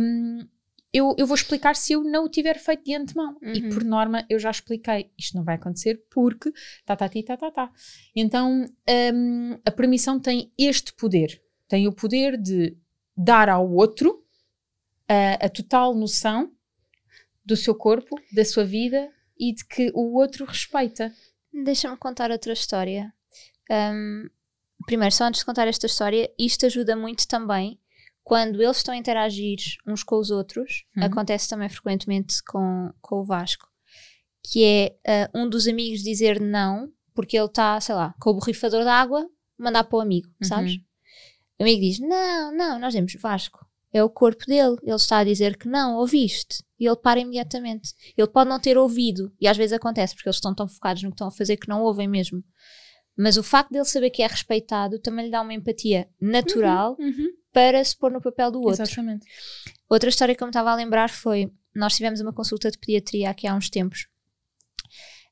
hum, 0.01 0.45
eu, 0.93 1.13
eu 1.17 1.25
vou 1.27 1.35
explicar 1.35 1.75
se 1.75 1.91
eu 1.93 2.03
não 2.03 2.25
o 2.25 2.29
tiver 2.29 2.57
feito 2.57 2.83
de 2.85 2.95
antemão. 2.95 3.37
E 3.41 3.61
Uhum. 3.63 3.69
por 3.69 3.83
norma 3.83 4.25
eu 4.29 4.37
já 4.39 4.49
expliquei, 4.51 5.11
isto 5.17 5.35
não 5.37 5.43
vai 5.43 5.55
acontecer 5.55 6.01
porque 6.09 6.51
tá, 6.85 6.95
tá, 6.95 7.07
ti, 7.09 7.23
tá, 7.23 7.35
tá, 7.37 7.51
tá. 7.51 7.71
Então 8.15 8.65
hum, 9.13 9.57
a 9.65 9.71
permissão 9.71 10.19
tem 10.19 10.51
este 10.57 10.93
poder. 10.93 11.41
Tem 11.67 11.87
o 11.87 11.93
poder 11.93 12.37
de 12.37 12.77
dar 13.17 13.47
ao 13.49 13.69
outro 13.71 14.23
a, 15.07 15.45
a 15.45 15.49
total 15.49 15.95
noção 15.95 16.51
do 17.45 17.55
seu 17.55 17.75
corpo, 17.75 18.15
da 18.31 18.43
sua 18.43 18.65
vida 18.65 19.09
e 19.37 19.53
de 19.53 19.65
que 19.65 19.91
o 19.93 20.17
outro 20.17 20.45
respeita. 20.45 21.13
Deixa-me 21.53 21.97
contar 21.97 22.31
outra 22.31 22.53
história. 22.53 23.13
Um, 23.71 24.29
primeiro, 24.85 25.13
só 25.13 25.25
antes 25.25 25.39
de 25.39 25.45
contar 25.45 25.67
esta 25.67 25.85
história, 25.85 26.29
isto 26.37 26.65
ajuda 26.65 26.95
muito 26.95 27.27
também 27.27 27.79
quando 28.23 28.61
eles 28.61 28.77
estão 28.77 28.93
a 28.93 28.97
interagir 28.97 29.59
uns 29.87 30.03
com 30.03 30.17
os 30.17 30.31
outros. 30.31 30.85
Uhum. 30.97 31.03
Acontece 31.03 31.47
também 31.47 31.69
frequentemente 31.69 32.43
com, 32.43 32.91
com 33.01 33.21
o 33.21 33.23
Vasco, 33.23 33.67
que 34.43 34.63
é 34.63 34.97
ah, 35.07 35.29
um 35.33 35.47
dos 35.47 35.67
amigos 35.67 36.01
dizer 36.01 36.39
não, 36.41 36.91
porque 37.13 37.37
ele 37.37 37.45
está, 37.45 37.79
sei 37.79 37.95
lá, 37.95 38.13
com 38.19 38.31
o 38.31 38.33
borrifador 38.33 38.81
de 38.81 38.89
água, 38.89 39.29
mandar 39.57 39.83
para 39.83 39.97
o 39.97 40.01
amigo, 40.01 40.27
Uhum. 40.41 40.47
sabes? 40.47 40.77
O 41.59 41.63
amigo 41.63 41.81
diz: 41.81 41.99
Não, 41.99 42.51
não, 42.51 42.79
nós 42.79 42.93
dizemos 42.93 43.13
Vasco. 43.21 43.65
É 43.95 44.03
o 44.03 44.09
corpo 44.09 44.45
dele. 44.45 44.75
Ele 44.83 44.93
está 44.93 45.19
a 45.19 45.23
dizer 45.23 45.55
que 45.55 45.69
não, 45.69 45.95
ouviste. 45.95 46.61
E 46.77 46.85
ele 46.85 46.97
para 46.97 47.21
imediatamente. 47.21 47.93
Ele 48.17 48.27
pode 48.27 48.49
não 48.49 48.59
ter 48.59 48.77
ouvido. 48.77 49.33
E 49.39 49.47
às 49.47 49.55
vezes 49.55 49.71
acontece, 49.71 50.13
porque 50.13 50.27
eles 50.27 50.35
estão 50.35 50.53
tão 50.53 50.67
focados 50.67 51.01
no 51.01 51.11
que 51.11 51.13
estão 51.13 51.29
a 51.29 51.31
fazer 51.31 51.55
que 51.55 51.69
não 51.69 51.81
ouvem 51.81 52.05
mesmo. 52.05 52.43
Mas 53.17 53.37
o 53.37 53.43
facto 53.43 53.71
dele 53.71 53.85
saber 53.85 54.09
que 54.09 54.21
é 54.21 54.27
respeitado 54.27 54.99
também 54.99 55.23
lhe 55.23 55.31
dá 55.31 55.41
uma 55.41 55.53
empatia 55.53 56.09
natural 56.19 56.97
para 57.53 57.81
se 57.81 57.97
pôr 57.97 58.11
no 58.11 58.19
papel 58.19 58.51
do 58.51 58.59
outro. 58.59 58.83
Exatamente. 58.83 59.25
Outra 59.87 60.09
história 60.09 60.35
que 60.35 60.43
eu 60.43 60.47
me 60.47 60.51
estava 60.51 60.71
a 60.71 60.75
lembrar 60.75 61.09
foi: 61.09 61.49
nós 61.73 61.95
tivemos 61.95 62.19
uma 62.19 62.33
consulta 62.33 62.69
de 62.69 62.77
pediatria 62.77 63.29
aqui 63.29 63.47
há 63.47 63.55
uns 63.55 63.69
tempos, 63.69 64.09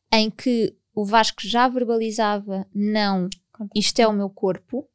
em 0.09 0.31
que 0.31 0.73
o 0.95 1.03
Vasco 1.03 1.41
já 1.45 1.67
verbalizava: 1.67 2.65
não, 2.73 3.27
isto 3.75 3.99
é 3.99 4.07
o 4.07 4.13
meu 4.13 4.29
corpo. 4.29 4.87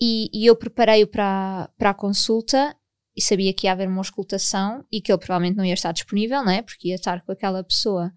E, 0.00 0.28
e 0.32 0.46
eu 0.46 0.54
preparei-o 0.56 1.06
para, 1.06 1.70
para 1.78 1.90
a 1.90 1.94
consulta 1.94 2.76
e 3.16 3.22
sabia 3.22 3.52
que 3.54 3.66
ia 3.66 3.72
haver 3.72 3.88
uma 3.88 3.98
auscultação 3.98 4.84
e 4.92 5.00
que 5.00 5.10
ele 5.10 5.18
provavelmente 5.18 5.56
não 5.56 5.64
ia 5.64 5.74
estar 5.74 5.92
disponível, 5.92 6.44
não 6.44 6.52
é? 6.52 6.60
Porque 6.60 6.88
ia 6.88 6.96
estar 6.96 7.22
com 7.24 7.32
aquela 7.32 7.64
pessoa 7.64 8.12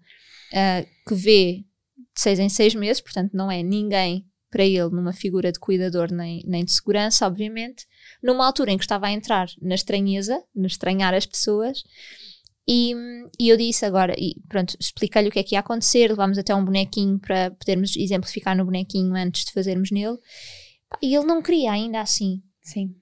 ah, 0.52 0.84
que 1.08 1.14
vê 1.14 1.64
de 2.14 2.20
seis 2.20 2.38
em 2.38 2.48
seis 2.48 2.74
meses, 2.74 3.00
portanto 3.00 3.32
não 3.32 3.50
é 3.50 3.62
ninguém 3.62 4.26
para 4.50 4.64
ele 4.64 4.90
numa 4.90 5.12
figura 5.12 5.52
de 5.52 5.60
cuidador 5.60 6.12
nem, 6.12 6.42
nem 6.44 6.64
de 6.64 6.72
segurança, 6.72 7.26
obviamente, 7.26 7.86
numa 8.22 8.44
altura 8.44 8.72
em 8.72 8.76
que 8.76 8.84
estava 8.84 9.06
a 9.06 9.12
entrar 9.12 9.48
na 9.62 9.76
estranheza, 9.76 10.42
no 10.54 10.66
estranhar 10.66 11.14
as 11.14 11.24
pessoas, 11.24 11.82
e, 12.68 12.94
e 13.38 13.48
eu 13.48 13.56
disse 13.56 13.84
agora, 13.84 14.14
e 14.18 14.34
pronto, 14.48 14.76
expliquei-lhe 14.78 15.28
o 15.28 15.32
que 15.32 15.38
é 15.38 15.42
que 15.42 15.54
ia 15.54 15.60
acontecer, 15.60 16.08
levámos 16.08 16.36
até 16.36 16.54
um 16.54 16.64
bonequinho 16.64 17.18
para 17.18 17.52
podermos 17.52 17.96
exemplificar 17.96 18.56
no 18.56 18.64
bonequinho 18.64 19.14
antes 19.14 19.44
de 19.44 19.52
fazermos 19.52 19.90
nele, 19.90 20.18
e 21.02 21.14
ele 21.14 21.26
não 21.26 21.42
queria 21.42 21.72
ainda 21.72 22.00
assim. 22.00 22.42
Sim. 22.62 22.94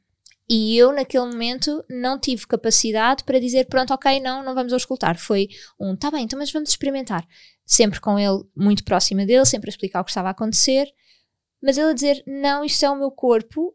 E 0.48 0.76
eu, 0.78 0.92
naquele 0.92 1.26
momento, 1.26 1.84
não 1.90 2.18
tive 2.18 2.46
capacidade 2.46 3.22
para 3.24 3.38
dizer: 3.38 3.66
pronto, 3.66 3.92
ok, 3.92 4.18
não, 4.18 4.42
não 4.42 4.54
vamos 4.54 4.72
auscultar. 4.72 5.18
Foi 5.18 5.48
um, 5.78 5.94
tá 5.94 6.10
bem, 6.10 6.24
então, 6.24 6.38
mas 6.38 6.50
vamos 6.50 6.70
experimentar. 6.70 7.26
Sempre 7.66 8.00
com 8.00 8.18
ele 8.18 8.42
muito 8.56 8.82
próxima 8.82 9.26
dele, 9.26 9.44
sempre 9.44 9.68
a 9.68 9.72
explicar 9.72 10.00
o 10.00 10.04
que 10.04 10.10
estava 10.10 10.28
a 10.28 10.30
acontecer. 10.30 10.86
Mas 11.62 11.76
ele 11.76 11.90
a 11.90 11.94
dizer: 11.94 12.22
não, 12.26 12.64
isto 12.64 12.82
é 12.84 12.90
o 12.90 12.96
meu 12.96 13.10
corpo. 13.10 13.74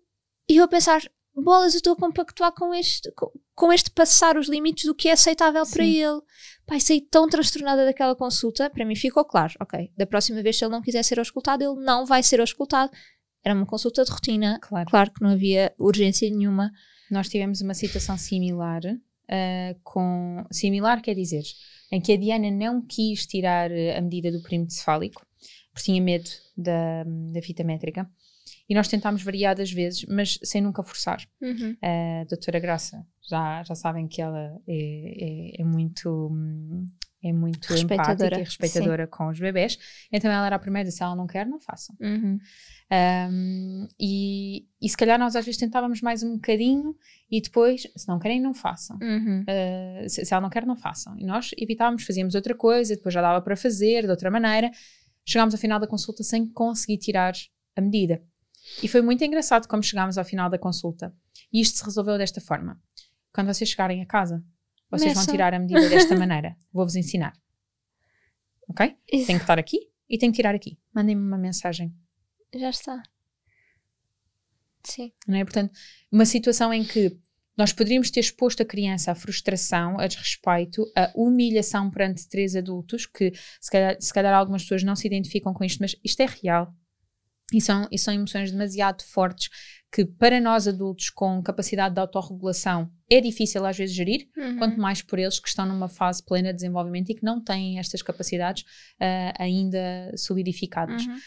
E 0.49 0.57
eu 0.57 0.63
a 0.63 0.67
pensar: 0.67 1.03
bolas, 1.35 1.73
eu 1.73 1.77
estou 1.77 1.93
a 1.93 1.97
compactuar 1.97 2.51
com 2.53 2.73
este, 2.73 3.11
com, 3.11 3.31
com 3.53 3.71
este 3.71 3.91
passar 3.91 4.35
os 4.35 4.47
limites 4.47 4.85
do 4.85 4.95
que 4.95 5.09
é 5.09 5.13
aceitável 5.13 5.63
para 5.65 5.83
Sim. 5.83 6.01
ele. 6.01 6.21
Pai, 6.65 6.79
saí 6.79 7.01
tão 7.01 7.27
transtornada 7.27 7.85
daquela 7.85 8.15
consulta, 8.15 8.69
para 8.69 8.85
mim 8.85 8.95
ficou 8.95 9.23
claro: 9.23 9.53
ok, 9.59 9.91
da 9.95 10.07
próxima 10.07 10.41
vez, 10.41 10.57
se 10.57 10.65
ele 10.65 10.71
não 10.71 10.81
quiser 10.81 11.03
ser 11.03 11.19
auscultado, 11.19 11.63
ele 11.63 11.85
não 11.85 12.03
vai 12.05 12.23
ser 12.23 12.39
auscultado. 12.39 12.91
Era 13.43 13.53
uma 13.55 13.65
consulta 13.65 14.03
de 14.03 14.11
rotina, 14.11 14.59
Claro. 14.61 14.89
claro 14.89 15.11
que 15.11 15.21
não 15.21 15.31
havia 15.31 15.73
urgência 15.77 16.29
nenhuma. 16.29 16.71
Nós 17.11 17.27
tivemos 17.29 17.61
uma 17.61 17.73
situação 17.73 18.17
similar, 18.17 18.81
ah, 19.29 19.75
com 19.83 20.45
similar 20.51 21.01
quer 21.01 21.15
dizer, 21.15 21.43
em 21.91 21.99
que 22.01 22.13
a 22.13 22.17
Diana 22.17 22.49
não 22.49 22.81
quis 22.81 23.25
tirar 23.25 23.69
eh, 23.71 23.97
a 23.97 24.01
medida 24.01 24.31
do 24.31 24.41
perímetro 24.41 24.73
cefálico, 24.73 25.25
porque 25.71 25.85
tinha 25.85 26.01
medo 26.01 26.29
da, 26.57 27.03
da 27.31 27.41
fita 27.41 27.63
métrica, 27.63 28.09
e 28.69 28.73
nós 28.73 28.87
tentámos 28.87 29.21
variadas 29.21 29.71
vezes, 29.71 30.05
mas 30.07 30.39
sem 30.43 30.61
nunca 30.61 30.81
forçar. 30.81 31.21
A 31.81 32.23
doutora 32.29 32.59
Graça, 32.59 33.05
já, 33.29 33.61
já 33.63 33.75
sabem 33.75 34.07
que 34.07 34.21
ela 34.21 34.57
é, 34.67 35.57
é, 35.57 35.61
é 35.61 35.63
muito... 35.65 36.31
É 37.23 37.31
muito 37.31 37.69
Respeitadora, 37.69 38.13
empática 38.13 38.41
e 38.41 38.43
respeitadora 38.43 39.07
com 39.07 39.27
os 39.29 39.39
bebés. 39.39 39.77
Então 40.11 40.29
ela 40.29 40.45
era 40.45 40.57
a 40.57 40.59
primeira, 40.59 40.91
se 40.91 41.01
ela 41.01 41.15
não 41.15 41.25
quer, 41.25 41.45
não 41.47 41.59
façam. 41.59 41.95
Uhum. 42.01 42.37
Um, 42.91 43.87
e, 43.99 44.67
e 44.81 44.89
se 44.89 44.97
calhar 44.97 45.17
nós 45.17 45.35
às 45.35 45.45
vezes 45.45 45.59
tentávamos 45.59 46.01
mais 46.01 46.21
um 46.21 46.35
bocadinho 46.35 46.95
e 47.31 47.41
depois, 47.41 47.87
se 47.95 48.07
não 48.07 48.19
querem, 48.19 48.41
não 48.41 48.53
façam. 48.53 48.99
Uhum. 49.01 49.43
Uh, 49.43 50.09
se, 50.09 50.25
se 50.25 50.33
ela 50.33 50.41
não 50.41 50.49
quer, 50.49 50.65
não 50.65 50.75
façam. 50.75 51.17
E 51.17 51.25
nós 51.25 51.51
evitávamos, 51.57 52.03
fazíamos 52.03 52.35
outra 52.35 52.53
coisa, 52.53 52.95
depois 52.95 53.13
já 53.13 53.21
dava 53.21 53.41
para 53.41 53.55
fazer 53.55 54.03
de 54.03 54.09
outra 54.09 54.29
maneira. 54.29 54.69
Chegámos 55.25 55.53
ao 55.53 55.59
final 55.59 55.79
da 55.79 55.87
consulta 55.87 56.23
sem 56.23 56.45
conseguir 56.45 56.97
tirar 56.97 57.33
a 57.75 57.81
medida. 57.81 58.21
E 58.81 58.87
foi 58.87 59.01
muito 59.01 59.23
engraçado 59.23 59.67
como 59.67 59.81
chegámos 59.81 60.17
ao 60.17 60.25
final 60.25 60.49
da 60.49 60.57
consulta. 60.57 61.13
E 61.51 61.61
isto 61.61 61.77
se 61.77 61.85
resolveu 61.85 62.17
desta 62.17 62.41
forma. 62.41 62.79
Quando 63.33 63.47
vocês 63.47 63.69
chegarem 63.69 64.01
a 64.01 64.05
casa, 64.05 64.43
vocês 64.89 65.13
vão 65.13 65.21
Meçam. 65.21 65.33
tirar 65.33 65.53
a 65.53 65.59
medida 65.59 65.89
desta 65.89 66.15
maneira. 66.17 66.55
Vou-vos 66.71 66.95
ensinar. 66.95 67.33
Ok? 68.69 68.95
Tem 69.09 69.25
que 69.25 69.33
estar 69.33 69.59
aqui 69.59 69.89
e 70.09 70.17
tem 70.17 70.31
que 70.31 70.35
tirar 70.37 70.53
aqui. 70.55 70.77
Mandem-me 70.93 71.21
uma 71.21 71.37
mensagem 71.37 71.93
Já 72.55 72.69
está. 72.69 73.03
Sim. 74.83 75.11
não 75.27 75.37
é? 75.37 75.43
Portanto, 75.43 75.71
uma 76.11 76.25
situação 76.25 76.73
em 76.73 76.83
que 76.83 77.17
nós 77.55 77.71
poderíamos 77.71 78.09
ter 78.11 78.19
exposto 78.19 78.61
a 78.63 78.65
criança 78.65 79.11
à 79.11 79.15
frustração, 79.15 79.99
a 79.99 80.07
desrespeito, 80.07 80.83
a 80.95 81.11
humilhação 81.15 81.89
perante 81.89 82.27
três 82.27 82.55
adultos, 82.55 83.05
que 83.05 83.31
se 83.61 83.71
calhar, 83.71 83.95
se 83.99 84.13
calhar 84.13 84.33
algumas 84.33 84.63
pessoas 84.63 84.83
não 84.83 84.95
se 84.95 85.07
identificam 85.07 85.53
com 85.53 85.63
isto, 85.63 85.79
mas 85.79 85.95
isto 86.03 86.19
é 86.21 86.25
real. 86.25 86.73
E 87.51 87.61
são, 87.61 87.87
e 87.91 87.99
são 87.99 88.13
emoções 88.13 88.51
demasiado 88.51 89.03
fortes 89.03 89.49
que, 89.91 90.05
para 90.05 90.39
nós 90.39 90.67
adultos 90.67 91.11
com 91.11 91.41
capacidade 91.43 91.93
de 91.93 92.01
autorregulação, 92.01 92.89
é 93.11 93.21
difícil 93.21 93.63
às 93.63 93.77
vezes 93.77 93.95
gerir, 93.95 94.27
Uhum. 94.35 94.57
quanto 94.57 94.79
mais 94.79 95.03
por 95.03 95.19
eles 95.19 95.39
que 95.39 95.47
estão 95.47 95.67
numa 95.67 95.87
fase 95.87 96.23
plena 96.25 96.49
de 96.49 96.55
desenvolvimento 96.55 97.11
e 97.11 97.15
que 97.15 97.23
não 97.23 97.39
têm 97.43 97.77
estas 97.77 98.01
capacidades 98.01 98.63
ah, 98.99 99.33
ainda 99.37 100.11
solidificadas. 100.17 101.03
Uhum. 101.05 101.17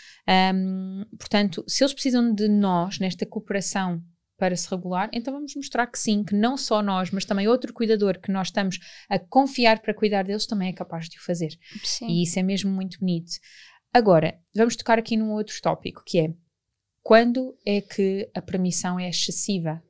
Um, 0.54 1.04
portanto, 1.16 1.64
se 1.68 1.84
eles 1.84 1.94
precisam 1.94 2.34
de 2.34 2.48
nós 2.48 2.98
nesta 2.98 3.24
cooperação 3.24 4.02
para 4.38 4.56
se 4.56 4.68
regular, 4.68 5.08
então 5.12 5.32
vamos 5.32 5.54
mostrar 5.54 5.86
que 5.86 5.98
sim, 5.98 6.24
que 6.24 6.34
não 6.34 6.56
só 6.56 6.82
nós, 6.82 7.10
mas 7.10 7.24
também 7.24 7.46
outro 7.48 7.72
cuidador 7.72 8.20
que 8.20 8.30
nós 8.32 8.48
estamos 8.48 8.78
a 9.08 9.18
confiar 9.18 9.78
para 9.80 9.94
cuidar 9.94 10.24
deles 10.24 10.44
também 10.44 10.68
é 10.68 10.72
capaz 10.72 11.08
de 11.08 11.18
o 11.18 11.22
fazer. 11.22 11.56
Sim. 11.84 12.08
E 12.08 12.22
isso 12.24 12.38
é 12.38 12.42
mesmo 12.42 12.70
muito 12.70 12.98
bonito. 12.98 13.30
Agora, 13.96 14.38
vamos 14.54 14.76
tocar 14.76 14.98
aqui 14.98 15.16
num 15.16 15.32
outro 15.32 15.58
tópico, 15.62 16.02
que 16.04 16.18
é 16.20 16.34
quando 17.02 17.56
é 17.64 17.80
que 17.80 18.30
a 18.34 18.42
permissão 18.42 19.00
é 19.00 19.08
excessiva 19.08 19.82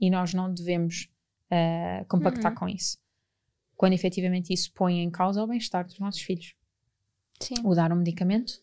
e 0.00 0.08
nós 0.08 0.32
não 0.32 0.50
devemos 0.50 1.10
ah, 1.50 2.06
compactar 2.08 2.52
Uhum. 2.52 2.58
com 2.58 2.68
isso? 2.70 2.96
Quando 3.76 3.92
efetivamente 3.92 4.50
isso 4.50 4.72
põe 4.72 5.00
em 5.00 5.10
causa 5.10 5.42
o 5.42 5.46
bem-estar 5.46 5.84
dos 5.84 5.98
nossos 5.98 6.22
filhos. 6.22 6.54
Sim. 7.38 7.56
O 7.64 7.74
dar 7.74 7.92
um 7.92 7.96
medicamento, 7.96 8.62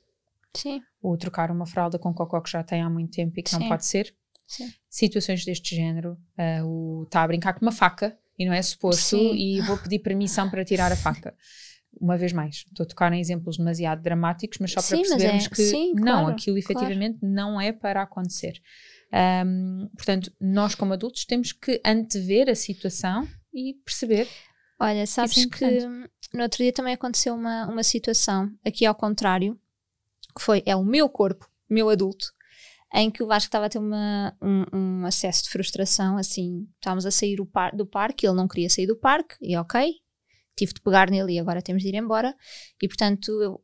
Sim. 0.56 0.82
ou 1.00 1.16
trocar 1.16 1.52
uma 1.52 1.68
fralda 1.68 2.00
com 2.00 2.12
cocó 2.12 2.42
que 2.42 2.50
já 2.50 2.64
tem 2.64 2.82
há 2.82 2.90
muito 2.90 3.12
tempo 3.14 3.40
e 3.40 3.44
que 3.44 3.54
não 3.54 3.60
Sim. 3.62 3.70
pode 3.70 3.86
ser. 3.86 4.16
Sim. 4.48 4.74
Situações 4.90 5.46
deste 5.46 5.76
género, 5.76 6.18
ah, 6.36 6.66
o 6.66 7.04
está 7.04 7.22
a 7.22 7.28
brincar 7.28 7.54
com 7.54 7.64
uma 7.64 7.72
faca 7.72 8.18
e 8.36 8.48
não 8.48 8.54
é 8.54 8.64
suposto 8.64 9.16
Sim. 9.16 9.36
e 9.36 9.62
vou 9.62 9.78
pedir 9.78 10.00
permissão 10.00 10.50
para 10.50 10.66
tirar 10.66 10.92
a 10.92 10.96
faca. 10.96 11.36
Uma 12.00 12.18
vez 12.18 12.32
mais, 12.34 12.64
estou 12.68 12.84
a 12.84 12.88
tocar 12.88 13.12
em 13.14 13.20
exemplos 13.20 13.58
demasiado 13.58 14.02
dramáticos, 14.02 14.58
mas 14.60 14.72
só 14.72 14.82
para 14.82 14.96
Sim, 14.96 15.02
percebermos 15.02 15.46
é- 15.46 15.50
que 15.50 15.64
sim, 15.64 15.94
não, 15.94 16.04
claro, 16.04 16.28
aquilo 16.32 16.62
claro. 16.62 16.82
efetivamente 16.86 17.20
não 17.22 17.60
é 17.60 17.72
para 17.72 18.02
acontecer. 18.02 18.62
Ahm, 19.12 19.88
portanto, 19.96 20.32
nós 20.40 20.74
como 20.74 20.94
adultos 20.94 21.26
temos 21.26 21.52
que 21.52 21.82
antever 21.86 22.50
a 22.50 22.56
situação 22.56 23.28
e 23.54 23.74
perceber. 23.86 24.28
Olha, 24.80 25.06
sabes 25.06 25.38
é 25.38 25.50
que 25.50 25.80
no 26.34 26.44
outro 26.44 26.64
dia 26.64 26.72
também 26.72 26.94
aconteceu 26.94 27.36
uma, 27.36 27.68
uma 27.68 27.84
situação 27.84 28.50
aqui 28.66 28.86
ao 28.86 28.96
contrário, 28.96 29.60
que 30.36 30.42
foi, 30.42 30.64
é 30.66 30.76
o 30.76 30.84
meu 30.84 31.10
corpo, 31.10 31.48
meu 31.70 31.90
adulto, 31.90 32.34
em 32.94 33.12
que 33.12 33.22
o 33.22 33.28
Vasco 33.28 33.48
estava 33.48 33.66
a 33.66 33.70
ter 33.70 33.78
uma, 33.80 34.36
um, 34.42 34.66
um 34.74 35.06
acesso 35.06 35.44
de 35.44 35.50
frustração, 35.50 36.18
assim, 36.18 36.68
estávamos 36.76 37.06
a 37.06 37.12
sair 37.12 37.44
par, 37.46 37.76
do 37.76 37.86
parque, 37.86 38.26
ele 38.26 38.36
não 38.36 38.48
queria 38.48 38.70
sair 38.70 38.88
do 38.88 38.96
parque, 38.96 39.36
e 39.42 39.56
ok, 39.58 39.96
tive 40.56 40.74
de 40.74 40.82
pegar 40.82 41.10
nele 41.10 41.34
e 41.34 41.40
agora 41.40 41.62
temos 41.62 41.82
de 41.82 41.90
ir 41.90 41.96
embora. 41.96 42.36
E 42.82 42.88
portanto, 42.88 43.32
eu, 43.42 43.62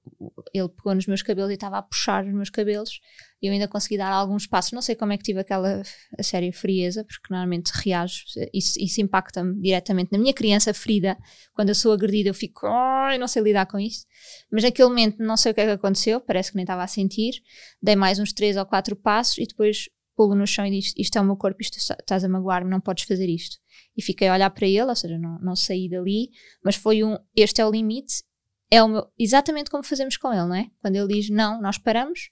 ele 0.54 0.70
pegou 0.70 0.96
nos 0.96 1.06
meus 1.06 1.22
cabelos 1.22 1.52
e 1.52 1.54
estava 1.54 1.78
a 1.78 1.82
puxar 1.82 2.26
os 2.26 2.34
meus 2.34 2.50
cabelos. 2.50 3.00
E 3.42 3.48
eu 3.48 3.54
ainda 3.54 3.68
consegui 3.68 3.98
dar 3.98 4.12
alguns 4.12 4.48
passos. 4.48 4.72
Não 4.72 4.82
sei 4.82 4.96
como 4.96 5.14
é 5.14 5.18
que 5.18 5.24
tive 5.24 5.40
aquela 5.40 5.84
a 6.18 6.24
séria 6.24 6.52
frieza, 6.52 7.04
porque 7.04 7.32
normalmente 7.32 7.72
reajo, 7.76 8.24
isso, 8.54 8.80
isso 8.80 9.02
impacta-me 9.02 9.62
diretamente 9.62 10.12
na 10.12 10.18
minha 10.18 10.34
criança 10.34 10.74
ferida. 10.74 11.16
Quando 11.54 11.70
eu 11.70 11.76
sou 11.76 11.92
agredida, 11.92 12.30
eu 12.30 12.34
fico, 12.34 12.66
oh, 12.66 13.18
não 13.20 13.28
sei 13.28 13.44
lidar 13.44 13.68
com 13.68 13.78
isso. 13.78 14.06
Mas 14.52 14.64
naquele 14.64 14.90
momento, 14.90 15.22
não 15.22 15.38
sei 15.38 15.52
o 15.52 15.56
que 15.56 15.62
é 15.62 15.66
que 15.66 15.72
aconteceu, 15.72 16.20
parece 16.20 16.52
que 16.52 16.56
nem 16.56 16.64
estava 16.64 16.84
a 16.84 16.88
sentir. 16.88 17.36
Dei 17.82 17.96
mais 17.96 18.18
uns 18.18 18.34
três 18.34 18.58
ou 18.58 18.66
quatro 18.66 18.96
passos 18.96 19.38
e 19.38 19.46
depois 19.46 19.88
pulo 20.18 20.36
no 20.36 20.48
chão 20.48 20.66
e 20.66 20.72
diz: 20.72 20.94
Isto 20.98 21.20
é 21.20 21.22
o 21.22 21.24
meu 21.24 21.38
corpo, 21.38 21.62
isto 21.62 21.78
estás 21.78 22.24
a 22.24 22.28
magoar-me, 22.28 22.70
não 22.70 22.82
podes 22.82 23.06
fazer 23.06 23.30
isto. 23.30 23.58
E 23.96 24.02
fiquei 24.02 24.28
a 24.28 24.34
olhar 24.34 24.50
para 24.50 24.68
ele, 24.68 24.82
ou 24.82 24.96
seja, 24.96 25.18
não, 25.18 25.40
não 25.40 25.56
saí 25.56 25.88
dali, 25.88 26.32
mas 26.64 26.76
foi 26.76 27.04
um: 27.04 27.18
Este 27.36 27.62
é 27.62 27.66
o 27.66 27.72
limite, 27.72 28.24
é 28.72 28.82
o 28.82 28.88
meu, 28.88 29.08
exatamente 29.18 29.70
como 29.70 29.84
fazemos 29.84 30.18
com 30.18 30.34
ele, 30.34 30.48
não 30.48 30.56
é? 30.56 30.70
Quando 30.82 30.96
ele 30.96 31.14
diz 31.14 31.30
não, 31.30 31.62
nós 31.62 31.78
paramos, 31.78 32.32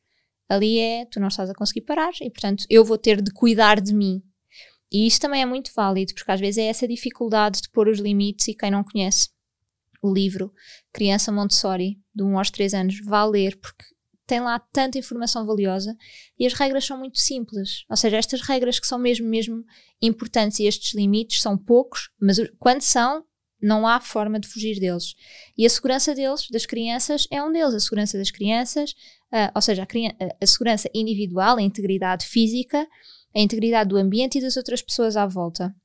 ali 0.50 0.80
é 0.80 1.06
tu 1.06 1.20
não 1.20 1.28
estás 1.28 1.50
a 1.50 1.54
conseguir 1.54 1.82
parar 1.82 2.12
e, 2.20 2.30
portanto, 2.30 2.66
eu 2.70 2.84
vou 2.84 2.98
ter 2.98 3.22
de 3.22 3.32
cuidar 3.32 3.80
de 3.80 3.94
mim. 3.94 4.24
E 4.92 5.08
isso 5.08 5.20
também 5.20 5.42
é 5.42 5.46
muito 5.46 5.72
válido, 5.76 6.14
porque 6.14 6.32
às 6.32 6.40
vezes 6.40 6.58
é 6.58 6.66
essa 6.66 6.88
dificuldade 6.88 7.62
de 7.62 7.70
pôr 7.70 7.88
os 7.88 8.00
limites 8.00 8.48
e 8.48 8.56
quem 8.56 8.72
não 8.72 8.84
conhece 8.84 9.30
o 10.02 10.14
livro 10.14 10.54
Criança 10.94 11.32
Montessori, 11.32 12.00
de 12.14 12.24
1 12.24 12.38
aos 12.38 12.52
3 12.52 12.74
anos, 12.74 13.00
vá 13.04 13.26
ler, 13.26 13.58
porque 13.58 13.84
tem 14.26 14.40
lá 14.40 14.60
tanta 14.60 14.98
informação 14.98 15.46
valiosa 15.46 15.96
e 16.38 16.46
as 16.46 16.54
regras 16.54 16.86
são 16.86 16.98
muito 16.98 17.20
simples. 17.20 17.86
Ou 17.90 17.96
seja, 17.96 18.18
estas 18.18 18.42
regras 18.42 18.80
que 18.80 18.88
são 18.88 18.98
mesmo, 18.98 19.28
mesmo 19.28 19.64
importantes 20.02 20.60
e 20.60 20.66
estes 20.66 20.94
limites 20.94 21.42
são 21.42 21.58
poucos, 21.58 22.10
mas 22.20 22.38
quando 22.60 22.82
são, 22.82 23.24
não 23.62 23.88
há 23.88 24.00
forma 24.00 24.40
de 24.40 24.48
fugir 24.48 24.80
deles. 24.80 25.16
E 25.58 25.66
a 25.66 25.70
segurança 25.70 26.14
deles, 26.14 26.48
das 26.52 26.66
crianças, 26.66 27.28
é 27.32 27.42
um 27.42 27.52
deles. 27.52 27.74
A 27.74 27.80
segurança 27.80 28.18
das 28.18 28.30
crianças, 28.30 28.92
uh, 29.32 29.52
ou 29.56 29.62
seja, 29.62 29.84
a, 29.84 30.44
a, 30.44 30.48
segurança 30.48 30.90
individual, 30.94 31.58
a 31.58 31.62
integridade 31.62 32.26
física, 32.26 32.88
a 33.36 33.40
integridade 33.40 33.90
do 33.90 33.98
ambiente 33.98 34.38
e 34.38 34.42
das 34.42 34.58
outras 34.58 34.82
pessoas 34.82 35.18
à 35.18 35.26
volta. 35.26 35.76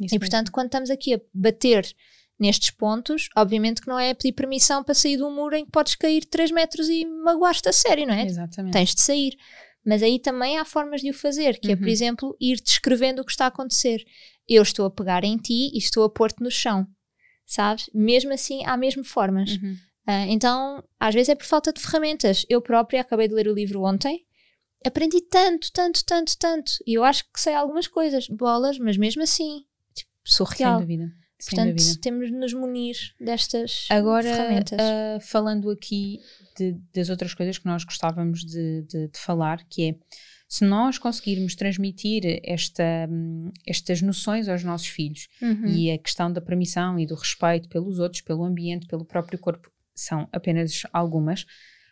Isso 0.00 0.14
e, 0.14 0.18
portanto, 0.18 0.52
quando 0.52 0.66
estamos 0.66 0.90
aqui 0.90 1.14
a 1.14 1.20
bater 1.32 1.86
nestes 2.38 2.70
pontos, 2.70 3.28
obviamente 3.36 3.80
que 3.80 3.88
não 3.88 3.98
é 3.98 4.12
pedir 4.12 4.32
permissão 4.32 4.82
para 4.82 4.94
sair 4.94 5.16
de 5.16 5.22
um 5.22 5.34
muro 5.34 5.54
em 5.54 5.64
que 5.64 5.70
podes 5.70 5.94
cair 5.94 6.24
3 6.24 6.50
metros 6.50 6.88
e 6.88 7.04
magoaste 7.04 7.68
a 7.68 7.72
sério, 7.72 8.06
não 8.06 8.14
é? 8.14 8.24
Exatamente. 8.24 8.72
Tens 8.72 8.94
de 8.94 9.00
sair. 9.00 9.36
Mas 9.84 10.02
aí 10.02 10.18
também 10.18 10.58
há 10.58 10.64
formas 10.64 11.00
de 11.00 11.10
o 11.10 11.14
fazer, 11.14 11.58
que 11.58 11.68
uhum. 11.68 11.74
é, 11.74 11.76
por 11.76 11.84
uhum. 11.84 11.90
exemplo, 11.90 12.36
ir 12.40 12.60
descrevendo 12.60 13.20
o 13.20 13.24
que 13.24 13.32
está 13.32 13.44
a 13.44 13.48
acontecer. 13.48 14.02
Eu 14.48 14.62
estou 14.62 14.86
a 14.86 14.90
pegar 14.90 15.24
em 15.24 15.36
ti 15.36 15.70
e 15.72 15.78
estou 15.78 16.04
a 16.04 16.10
pôr-te 16.10 16.42
no 16.42 16.50
chão, 16.50 16.86
sabes? 17.46 17.88
Mesmo 17.92 18.32
assim, 18.32 18.64
há 18.64 18.76
mesmo 18.76 19.04
formas. 19.04 19.50
Uhum. 19.50 19.76
Uh, 20.06 20.28
então, 20.28 20.82
às 20.98 21.14
vezes 21.14 21.30
é 21.30 21.34
por 21.34 21.46
falta 21.46 21.72
de 21.72 21.80
ferramentas. 21.80 22.44
Eu 22.48 22.60
própria 22.60 23.00
acabei 23.00 23.28
de 23.28 23.34
ler 23.34 23.48
o 23.48 23.54
livro 23.54 23.82
ontem, 23.82 24.24
aprendi 24.84 25.20
tanto, 25.22 25.70
tanto, 25.72 26.04
tanto, 26.04 26.36
tanto. 26.38 26.72
E 26.86 26.94
eu 26.94 27.04
acho 27.04 27.24
que 27.24 27.40
sei 27.40 27.54
algumas 27.54 27.86
coisas, 27.86 28.26
bolas, 28.28 28.78
mas 28.78 28.96
mesmo 28.96 29.22
assim, 29.22 29.64
tipo, 29.94 30.10
surreal. 30.24 30.78
Sem 30.78 30.86
dúvida. 30.86 31.23
Portanto, 31.44 32.00
temos 32.00 32.28
de 32.28 32.36
nos 32.36 32.54
munir 32.54 32.96
destas 33.20 33.86
Agora, 33.90 34.22
ferramentas. 34.22 34.78
Uh, 34.80 35.20
falando 35.20 35.70
aqui 35.70 36.20
de, 36.56 36.76
das 36.94 37.10
outras 37.10 37.34
coisas 37.34 37.58
que 37.58 37.66
nós 37.66 37.84
gostávamos 37.84 38.44
de, 38.44 38.82
de, 38.82 39.08
de, 39.08 39.18
falar, 39.18 39.64
que 39.68 39.90
é 39.90 39.94
se 40.48 40.64
nós 40.64 40.98
conseguirmos 40.98 41.54
transmitir 41.54 42.40
esta, 42.44 43.08
estas 43.66 44.00
noções 44.00 44.48
aos 44.48 44.62
nossos 44.62 44.86
filhos 44.86 45.28
uhum. 45.42 45.66
e 45.66 45.90
a 45.90 45.98
questão 45.98 46.32
da 46.32 46.40
permissão 46.40 46.98
e 46.98 47.06
do 47.06 47.14
respeito 47.14 47.68
pelos 47.68 47.98
outros, 47.98 48.22
pelo 48.22 48.44
ambiente, 48.44 48.86
pelo 48.86 49.04
próprio 49.04 49.38
corpo, 49.38 49.70
são 49.94 50.28
apenas 50.32 50.82
algumas. 50.92 51.44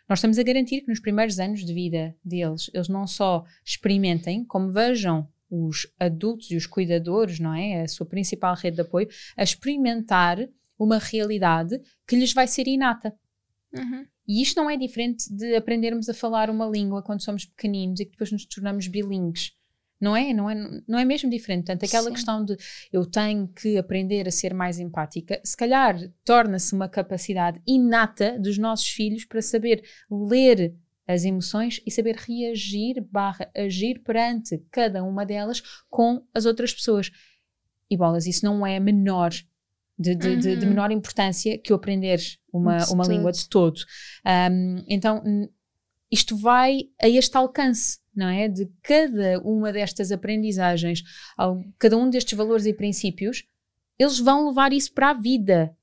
Nós 0.07 0.19
estamos 0.19 0.37
a 0.37 0.43
garantir 0.43 0.81
que 0.81 0.87
nos 0.87 0.99
primeiros 0.99 1.39
anos 1.39 1.65
de 1.65 1.73
vida 1.73 2.15
deles, 2.23 2.69
eles 2.73 2.87
não 2.87 3.07
só 3.07 3.43
experimentem, 3.65 4.45
como 4.45 4.71
vejam 4.71 5.27
os 5.53 5.87
adultos 5.99 6.49
e 6.49 6.55
os 6.55 6.65
cuidadores, 6.65 7.39
não 7.39 7.53
é? 7.53 7.83
A 7.83 7.87
sua 7.87 8.05
principal 8.05 8.55
rede 8.55 8.77
de 8.77 8.81
apoio, 8.81 9.07
a 9.37 9.43
experimentar 9.43 10.37
uma 10.79 10.97
realidade 10.97 11.79
que 12.07 12.15
lhes 12.15 12.33
vai 12.33 12.47
ser 12.47 12.67
inata. 12.67 13.13
Uhum. 13.73 14.05
E 14.27 14.41
isto 14.41 14.55
não 14.57 14.69
é 14.69 14.77
diferente 14.77 15.31
de 15.31 15.55
aprendermos 15.55 16.09
a 16.09 16.13
falar 16.13 16.49
uma 16.49 16.65
língua 16.65 17.03
quando 17.03 17.23
somos 17.23 17.45
pequeninos 17.45 17.99
e 17.99 18.05
que 18.05 18.11
depois 18.11 18.31
nos 18.31 18.45
tornamos 18.45 18.87
bilingues. 18.87 19.51
Não 19.99 20.17
é? 20.17 20.33
Não 20.33 20.49
é, 20.49 20.55
não 20.87 20.99
é 20.99 21.05
mesmo 21.05 21.29
diferente. 21.29 21.65
Portanto, 21.65 21.85
aquela 21.85 22.07
Sim. 22.07 22.13
questão 22.13 22.43
de 22.43 22.57
eu 22.91 23.05
tenho 23.05 23.47
que 23.47 23.77
aprender 23.77 24.27
a 24.27 24.31
ser 24.31 24.53
mais 24.53 24.79
empática, 24.79 25.39
se 25.43 25.55
calhar 25.55 25.97
torna-se 26.25 26.73
uma 26.73 26.89
capacidade 26.89 27.61
inata 27.65 28.37
dos 28.37 28.57
nossos 28.57 28.87
filhos 28.87 29.23
para 29.23 29.41
saber 29.41 29.83
ler 30.09 30.75
as 31.07 31.25
emoções 31.25 31.81
e 31.85 31.91
saber 31.91 32.15
reagir 32.15 33.01
barra 33.01 33.49
agir 33.55 33.99
perante 33.99 34.57
cada 34.71 35.03
uma 35.03 35.25
delas 35.25 35.61
com 35.89 36.25
as 36.33 36.45
outras 36.45 36.73
pessoas. 36.73 37.11
E 37.89 37.97
bolas, 37.97 38.25
isso 38.25 38.45
não 38.45 38.65
é 38.65 38.79
menor 38.79 39.31
de, 39.97 40.15
de, 40.15 40.27
uhum. 40.27 40.39
de, 40.39 40.55
de 40.55 40.65
uhum. 40.65 40.69
menor 40.69 40.91
importância 40.91 41.57
que 41.57 41.71
o 41.71 41.75
aprender 41.75 42.19
uma, 42.51 42.85
uma 42.89 43.05
língua 43.05 43.31
de 43.31 43.47
todo. 43.47 43.79
Um, 44.25 44.83
então, 44.87 45.21
isto 46.11 46.35
vai 46.37 46.89
a 47.01 47.07
este 47.07 47.35
alcance, 47.37 47.99
não 48.15 48.27
é? 48.27 48.47
De 48.47 48.69
cada 48.81 49.39
uma 49.41 49.71
destas 49.71 50.11
aprendizagens, 50.11 51.03
cada 51.79 51.97
um 51.97 52.09
destes 52.09 52.37
valores 52.37 52.65
e 52.65 52.73
princípios, 52.73 53.43
eles 53.97 54.19
vão 54.19 54.47
levar 54.47 54.73
isso 54.73 54.93
para 54.93 55.11
a 55.11 55.13
vida. 55.13 55.75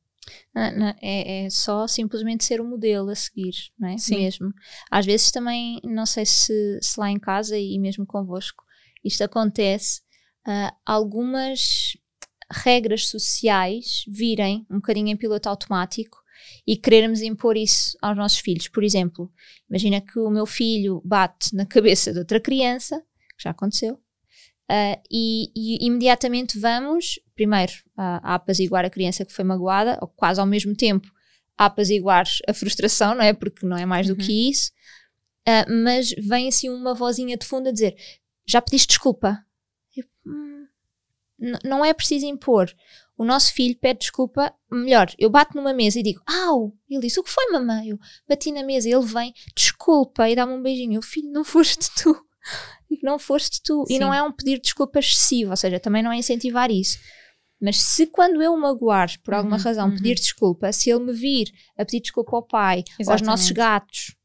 Não, 0.54 0.88
é, 1.00 1.44
é, 1.44 1.50
só 1.50 1.86
simplesmente 1.86 2.44
ser 2.44 2.60
o 2.60 2.64
modelo 2.64 3.10
a 3.10 3.14
seguir, 3.14 3.54
não 3.78 3.88
é? 3.88 3.98
Sim. 3.98 4.16
Mesmo. 4.16 4.52
Às 4.90 5.06
vezes 5.06 5.30
também, 5.30 5.80
não 5.84 6.06
sei 6.06 6.26
se, 6.26 6.78
se 6.82 6.98
lá 6.98 7.10
em 7.10 7.18
casa 7.18 7.56
e 7.58 7.78
mesmo 7.78 8.06
convosco, 8.06 8.64
isto 9.04 9.22
acontece, 9.22 10.00
uh, 10.46 10.74
algumas 10.84 11.96
regras 12.50 13.08
sociais 13.08 14.04
virem 14.08 14.66
um 14.70 14.76
bocadinho 14.76 15.08
em 15.08 15.16
piloto 15.16 15.48
automático 15.48 16.18
e 16.66 16.76
querermos 16.76 17.22
impor 17.22 17.56
isso 17.56 17.96
aos 18.02 18.16
nossos 18.16 18.38
filhos. 18.38 18.68
Por 18.68 18.82
exemplo, 18.82 19.30
imagina 19.68 20.00
que 20.00 20.18
o 20.18 20.30
meu 20.30 20.46
filho 20.46 21.00
bate 21.04 21.54
na 21.54 21.64
cabeça 21.64 22.12
de 22.12 22.18
outra 22.18 22.40
criança, 22.40 23.00
que 23.36 23.44
já 23.44 23.50
aconteceu, 23.50 24.00
Uh, 24.70 25.02
e, 25.10 25.50
e, 25.56 25.84
imediatamente 25.84 26.56
vamos, 26.56 27.18
primeiro, 27.34 27.72
a, 27.96 28.32
a 28.32 28.34
apaziguar 28.36 28.84
a 28.84 28.90
criança 28.90 29.24
que 29.24 29.32
foi 29.32 29.44
magoada, 29.44 29.98
ou 30.00 30.06
quase 30.06 30.40
ao 30.40 30.46
mesmo 30.46 30.76
tempo, 30.76 31.10
a 31.58 31.64
apaziguar 31.64 32.24
a 32.48 32.54
frustração, 32.54 33.16
não 33.16 33.22
é? 33.22 33.32
Porque 33.32 33.66
não 33.66 33.76
é 33.76 33.84
mais 33.84 34.08
uhum. 34.08 34.14
do 34.14 34.24
que 34.24 34.48
isso. 34.48 34.70
Uh, 35.40 35.82
mas 35.84 36.10
vem 36.10 36.46
assim 36.46 36.68
uma 36.68 36.94
vozinha 36.94 37.36
de 37.36 37.44
fundo 37.44 37.68
a 37.68 37.72
dizer: 37.72 37.96
Já 38.46 38.62
pediste 38.62 38.86
desculpa? 38.86 39.44
Eu, 39.96 40.04
hum, 40.24 40.66
não 41.64 41.84
é 41.84 41.92
preciso 41.92 42.26
impor. 42.26 42.72
O 43.18 43.24
nosso 43.24 43.52
filho 43.52 43.76
pede 43.76 44.00
desculpa, 44.00 44.54
melhor, 44.70 45.12
eu 45.18 45.28
bato 45.28 45.56
numa 45.56 45.74
mesa 45.74 45.98
e 45.98 46.02
digo, 46.02 46.22
au! 46.24 46.72
Ele 46.88 47.02
disse, 47.02 47.20
o 47.20 47.22
que 47.22 47.28
foi, 47.28 47.50
mamãe? 47.52 47.90
Eu 47.90 47.98
bati 48.26 48.50
na 48.50 48.62
mesa, 48.62 48.88
ele 48.88 49.04
vem, 49.04 49.34
desculpa, 49.54 50.26
e 50.26 50.34
dá-me 50.34 50.54
um 50.54 50.62
beijinho. 50.62 51.00
O 51.00 51.02
filho, 51.02 51.30
não 51.30 51.44
foste 51.44 51.90
tu 52.02 52.16
não 53.02 53.18
foste 53.18 53.60
tu. 53.62 53.84
Sim. 53.86 53.94
E 53.94 53.98
não 53.98 54.12
é 54.12 54.22
um 54.22 54.32
pedir 54.32 54.60
desculpa 54.60 54.98
excessivo, 54.98 55.50
ou 55.50 55.56
seja, 55.56 55.80
também 55.80 56.02
não 56.02 56.12
é 56.12 56.16
incentivar 56.16 56.70
isso. 56.70 56.98
Mas 57.60 57.76
se 57.76 58.06
quando 58.06 58.42
eu 58.42 58.56
magoar, 58.56 59.10
por 59.22 59.34
alguma 59.34 59.56
uhum, 59.56 59.62
razão, 59.62 59.88
uhum. 59.88 59.96
pedir 59.96 60.14
desculpa, 60.14 60.72
se 60.72 60.90
ele 60.90 61.04
me 61.04 61.12
vir 61.12 61.52
a 61.76 61.84
pedir 61.84 62.00
desculpa 62.00 62.36
ao 62.36 62.42
pai, 62.42 62.82
Exatamente. 62.98 63.10
aos 63.10 63.22
nossos 63.22 63.50
gatos, 63.50 64.16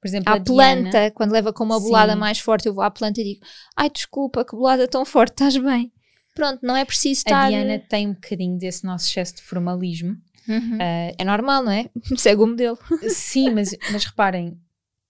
por 0.00 0.08
exemplo, 0.08 0.32
à 0.32 0.40
planta, 0.40 0.90
Diana, 0.90 1.10
quando 1.10 1.32
leva 1.32 1.52
com 1.52 1.64
uma 1.64 1.80
bolada 1.80 2.12
sim. 2.12 2.18
mais 2.18 2.38
forte, 2.38 2.66
eu 2.68 2.74
vou 2.74 2.84
à 2.84 2.90
planta 2.90 3.20
e 3.20 3.24
digo: 3.24 3.40
Ai, 3.76 3.90
desculpa, 3.90 4.44
que 4.44 4.54
bolada 4.54 4.86
tão 4.86 5.04
forte, 5.04 5.32
estás 5.32 5.56
bem. 5.56 5.90
Pronto, 6.34 6.60
não 6.62 6.76
é 6.76 6.84
preciso 6.84 7.20
estar. 7.20 7.46
A 7.46 7.48
Diana 7.48 7.78
tem 7.78 8.08
um 8.08 8.12
bocadinho 8.12 8.58
desse 8.58 8.84
nosso 8.84 9.08
excesso 9.08 9.36
de 9.36 9.42
formalismo. 9.42 10.16
Uhum. 10.46 10.76
Uh, 10.76 11.14
é 11.18 11.24
normal, 11.24 11.64
não 11.64 11.72
é? 11.72 11.88
Segue 12.18 12.42
o 12.42 12.46
modelo. 12.46 12.78
Sim, 13.08 13.54
mas, 13.54 13.74
mas 13.90 14.04
reparem, 14.04 14.58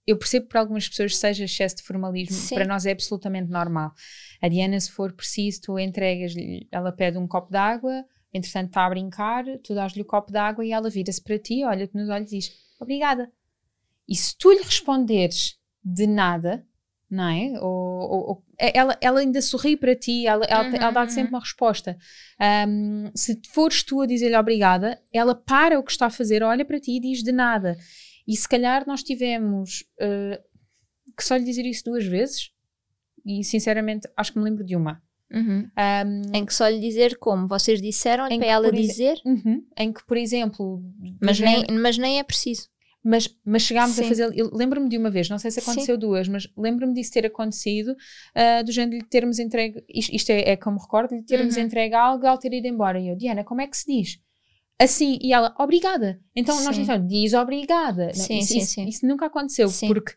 eu 0.07 0.19
percebo 0.19 0.47
que 0.47 0.51
para 0.51 0.61
algumas 0.61 0.89
pessoas 0.89 1.17
seja 1.17 1.45
excesso 1.45 1.77
de 1.77 1.83
formalismo, 1.83 2.37
Sim. 2.37 2.55
para 2.55 2.67
nós 2.67 2.85
é 2.85 2.93
absolutamente 2.93 3.51
normal. 3.51 3.93
A 4.41 4.49
Diana, 4.49 4.79
se 4.79 4.91
for 4.91 5.13
preciso, 5.13 5.63
tu 5.63 5.79
entregas-lhe, 5.79 6.69
ela 6.71 6.93
pede 6.93 7.17
um 7.17 7.27
copo 7.27 7.51
d'água, 7.51 8.05
entretanto 8.33 8.69
está 8.69 8.85
a 8.85 8.91
brincar, 8.91 9.45
tu 9.63 9.75
dás-lhe 9.75 10.03
o 10.03 10.05
copo 10.05 10.31
d'água 10.31 10.65
e 10.65 10.73
ela 10.73 10.91
vira-se 10.91 11.23
para 11.23 11.39
ti, 11.39 11.65
olha-te 11.65 11.95
nos 11.95 12.09
olhos 12.09 12.33
e 12.33 12.39
diz 12.39 12.53
obrigada. 12.79 13.31
E 14.09 14.15
se 14.15 14.37
tu 14.37 14.51
lhe 14.53 14.63
responderes 14.63 15.59
de 15.83 16.07
nada, 16.07 16.67
não 17.11 17.29
é? 17.29 17.61
Ou, 17.61 17.71
ou, 17.71 18.29
ou 18.29 18.45
é, 18.59 18.77
ela, 18.77 18.97
ela 19.01 19.21
ainda 19.21 19.41
sorri 19.41 19.77
para 19.77 19.95
ti, 19.95 20.27
ela, 20.27 20.45
ela, 20.47 20.69
uhum, 20.69 20.75
ela 20.75 20.91
dá-te 20.91 21.11
uhum. 21.11 21.15
sempre 21.15 21.31
uma 21.31 21.41
resposta. 21.41 21.97
Um, 22.69 23.11
se 23.15 23.41
fores 23.51 23.83
tu 23.83 24.01
a 24.01 24.07
dizer-lhe 24.07 24.37
obrigada, 24.37 25.01
ela 25.13 25.35
para 25.35 25.79
o 25.79 25.83
que 25.83 25.93
está 25.93 26.07
a 26.07 26.11
fazer, 26.11 26.43
olha 26.43 26.65
para 26.65 26.81
ti 26.81 26.97
e 26.97 27.01
diz 27.01 27.23
de 27.23 27.33
nada. 27.33 27.77
E 28.27 28.37
se 28.37 28.49
calhar 28.49 28.85
nós 28.87 29.03
tivemos 29.03 29.85
uh, 30.01 30.43
que 31.17 31.25
só 31.25 31.37
lhe 31.37 31.45
dizer 31.45 31.65
isso 31.67 31.85
duas 31.85 32.05
vezes, 32.07 32.51
e 33.25 33.43
sinceramente 33.45 34.09
acho 34.17 34.33
que 34.33 34.39
me 34.39 34.45
lembro 34.45 34.65
de 34.65 34.75
uma. 34.77 35.03
Uhum. 35.33 35.69
Um, 35.77 36.37
Em 36.37 36.45
que 36.45 36.55
só 36.55 36.69
lhe 36.69 36.79
dizer 36.79 37.17
como 37.19 37.49
vocês 37.49 37.81
disseram 37.83 38.29
para 38.29 38.47
ela 38.47 38.71
dizer, 38.71 39.21
uhum, 39.25 39.65
em 39.77 39.93
que, 39.93 40.05
por 40.07 40.17
exemplo, 40.17 40.83
mas 41.21 41.41
nem, 41.41 41.61
género- 41.61 41.83
mas 41.83 41.99
nem 41.99 42.19
é 42.19 42.23
preciso. 42.23 42.69
mas, 43.03 43.29
mas 43.45 43.63
chegámos 43.63 43.99
a 43.99 44.03
Sim. 44.03 44.09
fazer. 44.09 44.31
eu 44.35 44.51
Lembro-me 44.55 44.89
de 44.89 44.97
uma 44.97 45.11
vez, 45.11 45.29
não 45.29 45.39
sei 45.39 45.51
se 45.51 45.61
aconteceu 45.61 45.99
duas, 45.99 46.29
mas 46.29 46.47
lembro-me 46.57 46.95
disso 46.95 47.13
ter 47.13 47.27
acontecido, 47.27 47.95
ah, 48.35 48.63
do 48.63 48.71
género 48.73 48.93
de 48.93 48.99
lhe 49.03 49.09
termos 49.09 49.39
entregue. 49.39 49.83
Isto, 49.93 50.15
isto 50.15 50.31
é, 50.31 50.51
é 50.53 50.57
como 50.57 50.79
recordo, 50.79 51.15
lhe 51.15 51.23
termos 51.23 51.57
Uhum. 51.57 51.63
entregue 51.65 51.95
algo 51.95 52.27
ao 52.27 52.39
ter 52.39 52.53
ido 52.53 52.67
embora. 52.69 53.01
E 53.01 53.09
eu, 53.09 53.17
Diana, 53.17 53.43
como 53.45 53.61
é 53.61 53.67
que 53.67 53.77
se 53.77 53.87
diz? 53.87 54.19
Assim, 54.81 55.19
e 55.23 55.33
ela, 55.33 55.55
obrigada. 55.59 56.21
Então 56.35 56.55
nós 56.65 56.75
Sim. 56.75 56.83
dissemos, 56.83 57.09
diz 57.09 57.33
obrigada. 57.33 58.13
Sim, 58.13 58.39
isso, 58.39 58.53
sim, 58.53 58.59
isso- 58.59 58.73
sim. 58.73 58.89
isso 58.89 59.07
nunca 59.07 59.27
aconteceu, 59.27 59.69
porque 59.87 60.15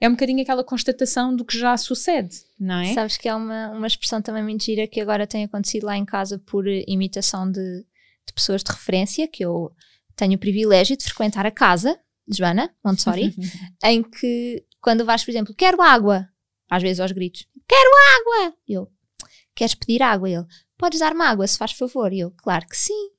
é 0.00 0.08
um 0.08 0.12
bocadinho 0.12 0.40
aquela 0.42 0.64
constatação 0.64 1.34
do 1.34 1.44
que 1.44 1.58
já 1.58 1.76
sucede, 1.76 2.36
não 2.58 2.76
é? 2.80 2.94
Sabes 2.94 3.16
que 3.16 3.28
há 3.28 3.36
uma, 3.36 3.70
uma 3.70 3.86
expressão 3.86 4.22
também 4.22 4.42
muito 4.42 4.64
gira 4.64 4.86
que 4.86 5.00
agora 5.00 5.26
tem 5.26 5.44
acontecido 5.44 5.84
lá 5.84 5.96
em 5.96 6.04
casa 6.04 6.38
por 6.38 6.66
eh, 6.66 6.84
imitação 6.86 7.50
de, 7.50 7.60
de 8.26 8.32
pessoas 8.34 8.62
de 8.62 8.70
referência, 8.70 9.28
que 9.28 9.44
eu 9.44 9.72
tenho 10.16 10.34
o 10.34 10.38
privilégio 10.38 10.96
de 10.96 11.04
frequentar 11.04 11.44
a 11.44 11.50
casa 11.50 11.98
de 12.26 12.38
Joana 12.38 12.74
Montessori, 12.84 13.34
em 13.84 14.02
que 14.02 14.64
quando 14.80 15.04
vais, 15.04 15.22
por 15.24 15.30
exemplo, 15.30 15.54
quero 15.54 15.82
água, 15.82 16.28
às 16.70 16.82
vezes 16.82 17.00
aos 17.00 17.12
gritos, 17.12 17.46
quero 17.66 17.90
água! 18.20 18.54
Eu, 18.66 18.88
queres 19.54 19.74
pedir 19.74 20.02
água? 20.02 20.30
Ele, 20.30 20.46
podes 20.78 21.00
dar-me 21.00 21.22
água 21.22 21.46
se 21.46 21.58
faz 21.58 21.72
favor? 21.72 22.12
Eu, 22.12 22.30
claro 22.38 22.66
que 22.66 22.76
sim. 22.76 23.10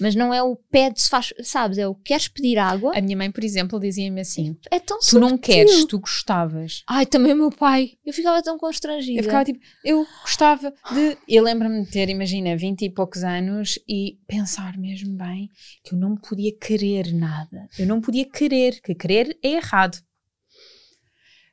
Mas 0.00 0.16
não 0.16 0.34
é 0.34 0.42
o 0.42 0.56
pede 0.56 1.00
se 1.00 1.08
faz, 1.08 1.32
sabes? 1.42 1.78
É 1.78 1.86
o 1.86 1.94
queres 1.94 2.26
pedir 2.26 2.58
água? 2.58 2.92
A 2.96 3.00
minha 3.00 3.16
mãe, 3.16 3.30
por 3.30 3.44
exemplo, 3.44 3.78
dizia-me 3.78 4.20
assim: 4.20 4.56
É 4.68 4.80
tão 4.80 4.98
Tu 4.98 5.18
não 5.18 5.28
subtil. 5.30 5.54
queres, 5.54 5.84
tu 5.84 6.00
gostavas. 6.00 6.82
Ai, 6.88 7.06
também 7.06 7.32
o 7.32 7.36
meu 7.36 7.50
pai. 7.50 7.92
Eu 8.04 8.12
ficava 8.12 8.42
tão 8.42 8.58
constrangida. 8.58 9.20
Eu 9.20 9.22
ficava 9.24 9.44
tipo, 9.44 9.60
eu 9.84 10.04
gostava 10.22 10.70
de. 10.92 11.16
Eu 11.28 11.42
lembro-me 11.44 11.84
de 11.84 11.90
ter, 11.90 12.08
imagina, 12.08 12.56
20 12.56 12.82
e 12.82 12.90
poucos 12.90 13.22
anos 13.22 13.78
e 13.88 14.18
pensar 14.26 14.76
mesmo 14.76 15.16
bem 15.16 15.48
que 15.84 15.94
eu 15.94 15.98
não 15.98 16.16
podia 16.16 16.52
querer 16.58 17.12
nada. 17.12 17.68
Eu 17.78 17.86
não 17.86 18.00
podia 18.00 18.24
querer, 18.28 18.80
que 18.82 18.94
querer 18.94 19.38
é 19.42 19.50
errado. 19.52 19.98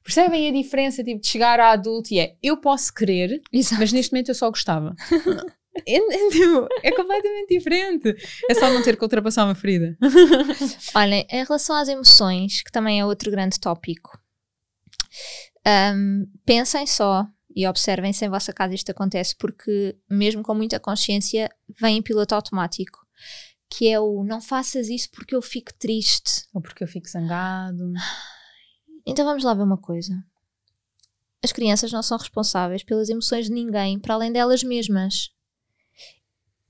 Percebem 0.04 0.48
a 0.48 0.52
diferença 0.52 1.04
tipo, 1.04 1.22
de 1.22 1.28
chegar 1.28 1.60
a 1.60 1.72
adulto 1.72 2.12
e 2.14 2.20
é 2.20 2.36
eu 2.42 2.58
posso 2.58 2.92
querer, 2.92 3.40
Exato. 3.54 3.80
mas 3.80 3.94
neste 3.94 4.12
momento 4.12 4.30
eu 4.30 4.36
só 4.36 4.50
gostava. 4.50 4.96
É, 5.88 5.96
é, 5.96 6.30
tipo, 6.30 6.68
é 6.84 6.92
completamente 6.92 7.48
diferente. 7.58 8.16
É 8.50 8.54
só 8.54 8.70
não 8.70 8.82
ter 8.84 8.98
que 8.98 9.04
ultrapassar 9.04 9.46
uma 9.46 9.56
ferida. 9.56 9.98
Olhem, 10.94 11.26
em 11.30 11.44
relação 11.44 11.76
às 11.76 11.88
emoções, 11.88 12.62
que 12.62 12.72
também 12.72 13.00
é 13.00 13.06
outro 13.06 13.32
grande 13.32 13.60
tópico, 13.60 14.20
hum, 15.96 16.28
pensem 16.46 16.86
só 16.86 17.26
e 17.56 17.68
observem 17.68 18.14
se 18.14 18.26
em 18.26 18.30
vossa 18.30 18.54
casa 18.54 18.76
isto 18.76 18.92
acontece, 18.92 19.36
porque 19.38 19.96
mesmo 20.10 20.44
com 20.44 20.54
muita 20.54 20.80
consciência, 20.80 21.50
vem 21.80 21.98
em 21.98 22.02
piloto 22.02 22.36
automático, 22.36 23.00
que 23.70 23.88
é 23.88 24.00
o 24.00 24.24
não 24.24 24.42
faças 24.42 24.90
isso 24.90 25.10
porque 25.12 25.36
eu 25.36 25.42
fico 25.42 25.74
triste. 25.74 26.46
Ou 26.54 26.62
porque 26.62 26.84
eu 26.84 26.88
fico 26.88 27.08
zangado. 27.08 27.94
Então 29.06 29.26
vamos 29.26 29.44
lá 29.44 29.54
ver 29.54 29.64
uma 29.64 29.78
coisa. 29.78 30.14
As 31.44 31.52
crianças 31.52 31.92
não 31.92 32.04
são 32.04 32.18
responsáveis 32.18 32.84
pelas 32.84 33.10
emoções 33.10 33.46
de 33.46 33.52
ninguém 33.52 33.98
para 34.00 34.14
além 34.14 34.32
delas 34.32 34.64
mesmas. 34.64 35.32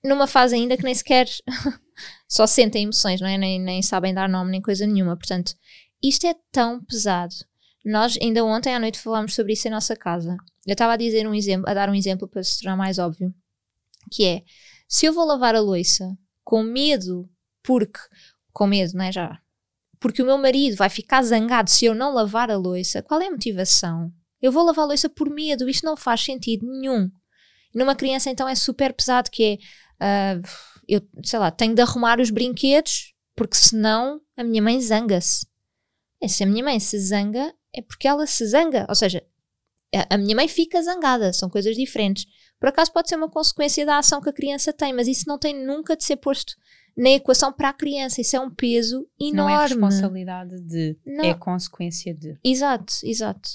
Numa 0.04 0.28
fase 0.28 0.56
ainda 0.56 0.76
que 0.76 0.84
nem 0.84 0.96
sequer 0.96 1.28
só 2.28 2.48
sentem 2.48 2.84
emoções, 2.84 3.22
não 3.22 3.28
é? 3.28 3.38
Nem, 3.38 3.60
nem 3.60 3.82
sabem 3.82 4.14
dar 4.14 4.28
nome 4.28 4.52
nem 4.52 4.62
coisa 4.62 4.86
nenhuma. 4.88 5.16
Portanto, 5.16 5.54
isto 6.02 6.26
é 6.26 6.36
tão 6.52 6.84
pesado. 6.84 7.36
Nós 7.86 8.18
ainda 8.22 8.44
ontem 8.44 8.74
à 8.74 8.80
noite 8.80 9.00
falámos 9.00 9.34
sobre 9.34 9.54
isso 9.54 9.68
em 9.68 9.72
nossa 9.72 9.96
casa. 9.96 10.36
Eu 10.66 10.74
estava 10.74 10.94
a 10.94 10.98
dizer 10.98 11.28
um 11.28 11.34
exemplo, 11.34 11.70
a 11.70 11.74
dar 11.74 11.90
um 11.90 11.96
exemplo 11.96 12.28
para 12.28 12.44
se 12.44 12.60
tornar 12.60 12.78
mais 12.78 13.00
óbvio, 13.00 13.34
que 14.12 14.26
é 14.26 14.44
se 14.88 15.06
eu 15.06 15.14
vou 15.14 15.26
lavar 15.26 15.56
a 15.56 15.60
louça 15.60 16.16
com 16.44 16.62
medo, 16.64 17.30
porque 17.64 18.00
com 18.52 18.68
medo, 18.68 18.94
não 18.94 19.06
é 19.06 19.12
já? 19.12 19.40
Porque 20.00 20.22
o 20.22 20.26
meu 20.26 20.38
marido 20.38 20.76
vai 20.76 20.90
ficar 20.90 21.22
zangado 21.24 21.70
se 21.70 21.86
eu 21.86 21.96
não 21.96 22.14
lavar 22.14 22.52
a 22.52 22.58
louça. 22.58 23.02
Qual 23.02 23.22
é 23.22 23.28
a 23.28 23.32
motivação? 23.32 24.12
Eu 24.42 24.52
vou 24.52 24.64
lavar 24.64 24.84
a 24.84 24.88
louça 24.88 25.08
por 25.08 25.30
medo, 25.30 25.70
isto 25.70 25.86
não 25.86 25.96
faz 25.96 26.22
sentido 26.22 26.68
nenhum. 26.68 27.10
Numa 27.74 27.96
criança, 27.96 28.30
então, 28.30 28.50
é 28.50 28.56
super 28.56 28.94
pesado 28.94 29.32
que 29.32 29.44
é, 29.44 29.58
ah, 30.02 30.42
eu, 30.88 31.02
sei 31.24 31.40
lá, 31.40 31.52
tenho 31.52 31.76
de 31.76 31.82
arrumar 31.82 32.20
os 32.20 32.32
brinquedos, 32.32 33.14
porque 33.36 33.56
senão 33.56 34.20
a 34.36 34.44
minha 34.44 34.62
mãe 34.62 34.82
zanga-se. 34.82 35.46
E 36.22 36.28
se 36.28 36.44
a 36.44 36.48
minha 36.48 36.64
mãe 36.64 36.80
se 36.80 37.00
zanga, 37.00 37.54
é 37.74 37.82
porque 37.82 38.08
ela 38.08 38.26
se 38.26 38.46
zanga. 38.48 38.86
Ou 38.90 38.96
seja, 38.96 39.24
a, 40.10 40.18
minha 40.18 40.36
mãe 40.36 40.48
fica 40.48 40.82
zangada, 40.82 41.32
são 41.34 41.50
coisas 41.50 41.76
diferentes. 41.76 42.26
Por 42.60 42.70
acaso 42.70 42.92
pode 42.92 43.10
ser 43.10 43.16
uma 43.16 43.30
consequência 43.30 43.86
da 43.86 43.98
ação 43.98 44.22
que 44.22 44.30
a 44.30 44.34
criança 44.34 44.74
tem, 44.74 44.94
mas 44.94 45.08
isso 45.08 45.26
não 45.28 45.38
tem 45.38 45.66
nunca 45.66 45.96
de 45.96 46.04
ser 46.04 46.18
posto 46.18 46.56
na 46.98 47.12
equação 47.12 47.52
para 47.54 47.70
a 47.70 47.74
criança. 47.74 48.22
Isso 48.22 48.36
é 48.36 48.40
um 48.40 48.50
peso 48.50 49.08
enorme. 49.20 49.36
Não 49.36 49.50
é 49.50 49.62
responsabilidade 49.62 50.62
de, 50.62 50.98
Não. 51.06 51.26
é 51.26 51.34
consequência 51.34 52.14
de. 52.14 52.38
Exato, 52.44 52.94
exato. 53.04 53.50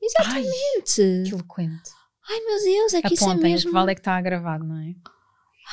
Ai, 0.00 0.42
Exatamente. 0.42 1.24
que 1.26 1.34
eloquente. 1.34 1.90
Ai 2.28 2.40
meu 2.40 2.62
Deus, 2.62 2.94
é 2.94 3.02
que 3.02 3.14
isso 3.14 3.24
é 3.24 3.26
Apontem, 3.28 3.50
o 3.50 3.52
mesmo. 3.52 3.70
que 3.70 3.74
vale 3.74 3.92
é 3.92 3.94
que 3.94 4.00
está 4.00 4.20
gravado, 4.20 4.64
não 4.64 4.76
é? 4.78 4.94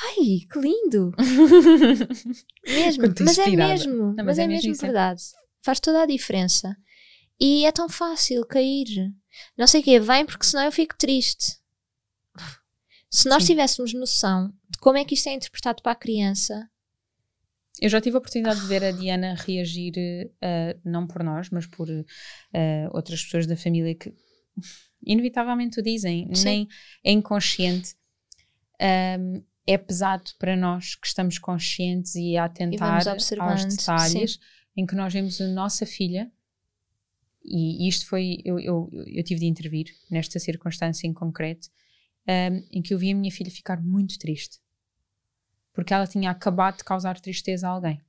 Ai, 0.04 0.40
que 0.50 0.58
lindo. 0.58 1.12
mesmo, 2.66 3.04
mas 3.24 3.38
é 3.38 3.50
mesmo, 3.50 4.14
Não, 4.14 4.24
mas, 4.24 4.26
mas 4.26 4.38
é, 4.38 4.44
é 4.44 4.46
mesmo 4.46 4.70
mesmo 4.70 4.74
é. 4.74 4.86
verdade. 4.86 5.22
Faz 5.62 5.80
toda 5.80 6.02
a 6.02 6.06
diferença. 6.06 6.76
E 7.40 7.64
é 7.66 7.72
tão 7.72 7.88
fácil 7.88 8.44
cair. 8.46 9.12
Não 9.56 9.66
sei 9.66 9.80
o 9.80 9.84
quê, 9.84 9.98
vem 10.00 10.24
porque 10.26 10.46
senão 10.46 10.64
eu 10.64 10.72
fico 10.72 10.96
triste. 10.96 11.58
Se 13.10 13.28
nós 13.28 13.42
Sim. 13.44 13.52
tivéssemos 13.52 13.92
noção 13.92 14.48
de 14.70 14.78
como 14.78 14.96
é 14.96 15.04
que 15.04 15.14
isto 15.14 15.28
é 15.28 15.34
interpretado 15.34 15.82
para 15.82 15.92
a 15.92 15.96
criança, 15.96 16.68
Eu 17.80 17.88
já 17.88 18.00
tive 18.00 18.16
a 18.16 18.18
oportunidade 18.18 18.60
de 18.60 18.66
ver 18.66 18.84
a 18.84 18.90
Diana 18.92 19.34
reagir, 19.34 19.94
eh, 20.40 20.76
não 20.84 21.06
por 21.06 21.22
nós, 21.24 21.50
mas 21.50 21.66
por 21.66 21.88
eh, 22.52 22.88
outras 22.92 23.22
pessoas 23.24 23.46
da 23.46 23.56
família 23.56 23.94
que 23.94 24.14
inevitavelmente 25.04 25.80
o 25.80 25.82
dizem, 25.82 26.28
Sim. 26.34 26.44
nem 26.44 26.68
é 27.04 27.12
inconsciente. 27.12 27.94
Ahm, 28.80 29.42
é 29.66 29.78
pesado 29.78 30.30
para 30.38 30.56
nós 30.56 30.96
que 30.96 31.06
estamos 31.06 31.38
conscientes 31.38 32.16
e 32.16 32.36
a 32.36 32.44
atentar 32.44 33.06
aos 33.38 33.64
detalhes 33.64 34.40
em 34.76 34.84
que 34.84 34.96
nós 34.96 35.12
vemos 35.12 35.40
a 35.40 35.46
nossa 35.46 35.86
filha 35.86 36.30
e 37.44 37.88
isto 37.88 38.06
foi, 38.06 38.40
eu, 38.44 38.58
eu, 38.58 38.88
eu 38.92 39.22
tive 39.24 39.40
de 39.40 39.46
intervir 39.46 39.86
nesta 40.10 40.38
circunstância 40.38 41.06
em 41.06 41.12
concreto, 41.12 41.68
ahm, 42.26 42.62
em 42.70 42.82
que 42.82 42.94
eu 42.94 42.98
vi 42.98 43.12
a 43.12 43.14
minha 43.14 43.30
filha 43.30 43.50
ficar 43.50 43.80
muito 43.80 44.18
triste 44.18 44.62
porque 45.72 45.94
ela 45.94 46.06
tinha 46.06 46.30
acabado 46.30 46.78
de 46.78 46.84
causar 46.84 47.18
tristeza 47.20 47.66
a 47.66 47.70
alguém. 47.70 48.00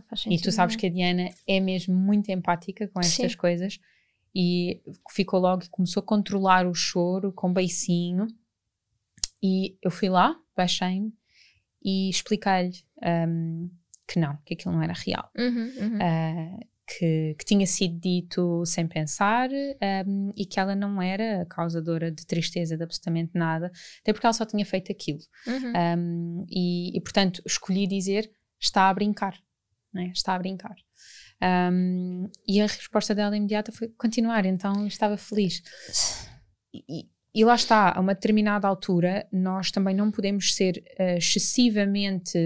faz 0.00 0.26
E 0.26 0.38
tu 0.38 0.50
sabes 0.50 0.76
que 0.76 0.86
a 0.86 0.90
Diana 0.90 1.30
é 1.46 1.60
mesmo 1.60 1.94
muito 1.94 2.30
empática 2.30 2.88
com 2.88 3.00
estas 3.00 3.32
Sim. 3.32 3.38
coisas 3.38 3.78
e 4.38 4.82
ficou 5.10 5.40
logo 5.40 5.64
e 5.64 5.68
começou 5.70 6.02
a 6.02 6.06
controlar 6.06 6.66
o 6.66 6.74
choro 6.74 7.32
com 7.32 7.50
beicinho. 7.50 8.26
E 9.42 9.78
eu 9.82 9.90
fui 9.90 10.10
lá, 10.10 10.38
baixei-me 10.54 11.10
e 11.82 12.10
expliquei-lhe 12.10 12.84
hum, 13.26 13.70
que 14.06 14.18
não, 14.18 14.36
que 14.44 14.52
aquilo 14.52 14.74
não 14.74 14.82
era 14.82 14.92
real. 14.92 15.30
Uhum, 15.38 15.72
uhum. 15.80 15.98
Ah, 16.02 16.58
que, 16.86 17.34
que 17.38 17.44
tinha 17.46 17.66
sido 17.66 17.98
dito 17.98 18.62
sem 18.66 18.86
pensar 18.86 19.48
hum, 20.06 20.32
e 20.36 20.44
que 20.44 20.60
ela 20.60 20.76
não 20.76 21.00
era 21.00 21.46
causadora 21.46 22.12
de 22.12 22.26
tristeza 22.26 22.76
de 22.76 22.84
absolutamente 22.84 23.30
nada, 23.34 23.72
até 24.02 24.12
porque 24.12 24.26
ela 24.26 24.34
só 24.34 24.44
tinha 24.44 24.66
feito 24.66 24.92
aquilo. 24.92 25.20
Uhum. 25.46 25.72
Um, 25.98 26.46
e, 26.50 26.94
e, 26.94 27.00
portanto 27.00 27.42
escolhi 27.46 27.86
dizer 27.86 28.30
está 28.60 28.90
a 28.90 28.94
brincar, 28.94 29.38
né? 29.94 30.12
está 30.14 30.34
a 30.34 30.38
brincar. 30.38 30.76
Um, 31.42 32.30
e 32.48 32.60
a 32.60 32.66
resposta 32.66 33.14
dela 33.14 33.36
imediata 33.36 33.70
foi 33.70 33.88
continuar, 33.88 34.46
então 34.46 34.86
estava 34.86 35.16
feliz. 35.16 35.62
E, 36.72 37.06
e- 37.34 37.44
lá 37.44 37.54
está, 37.54 37.92
a 37.94 38.00
uma 38.00 38.14
determinada 38.14 38.66
altura, 38.66 39.26
nós 39.30 39.70
também 39.70 39.94
não 39.94 40.10
podemos 40.10 40.54
ser 40.54 40.82
eh, 40.98 41.18
excessivamente 41.18 42.38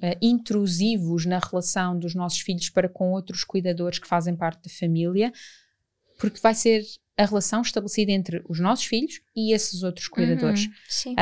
eh, 0.00 0.16
intrusivos 0.22 1.26
na 1.26 1.40
relação 1.40 1.98
dos 1.98 2.14
nossos 2.14 2.38
filhos 2.38 2.70
para 2.70 2.88
com 2.88 3.10
outros 3.10 3.42
cuidadores 3.42 3.98
que 3.98 4.06
fazem 4.06 4.36
parte 4.36 4.62
da 4.62 4.70
família, 4.70 5.32
porque 6.20 6.38
vai 6.40 6.54
ser 6.54 6.84
a 7.16 7.24
relação 7.24 7.62
estabelecida 7.62 8.12
entre 8.12 8.44
os 8.48 8.60
nossos 8.60 8.84
filhos 8.84 9.20
e 9.34 9.52
esses 9.52 9.82
outros 9.82 10.06
cuidadores. 10.06 10.66
Uhum, 10.66 10.72
Sim. 10.88 11.16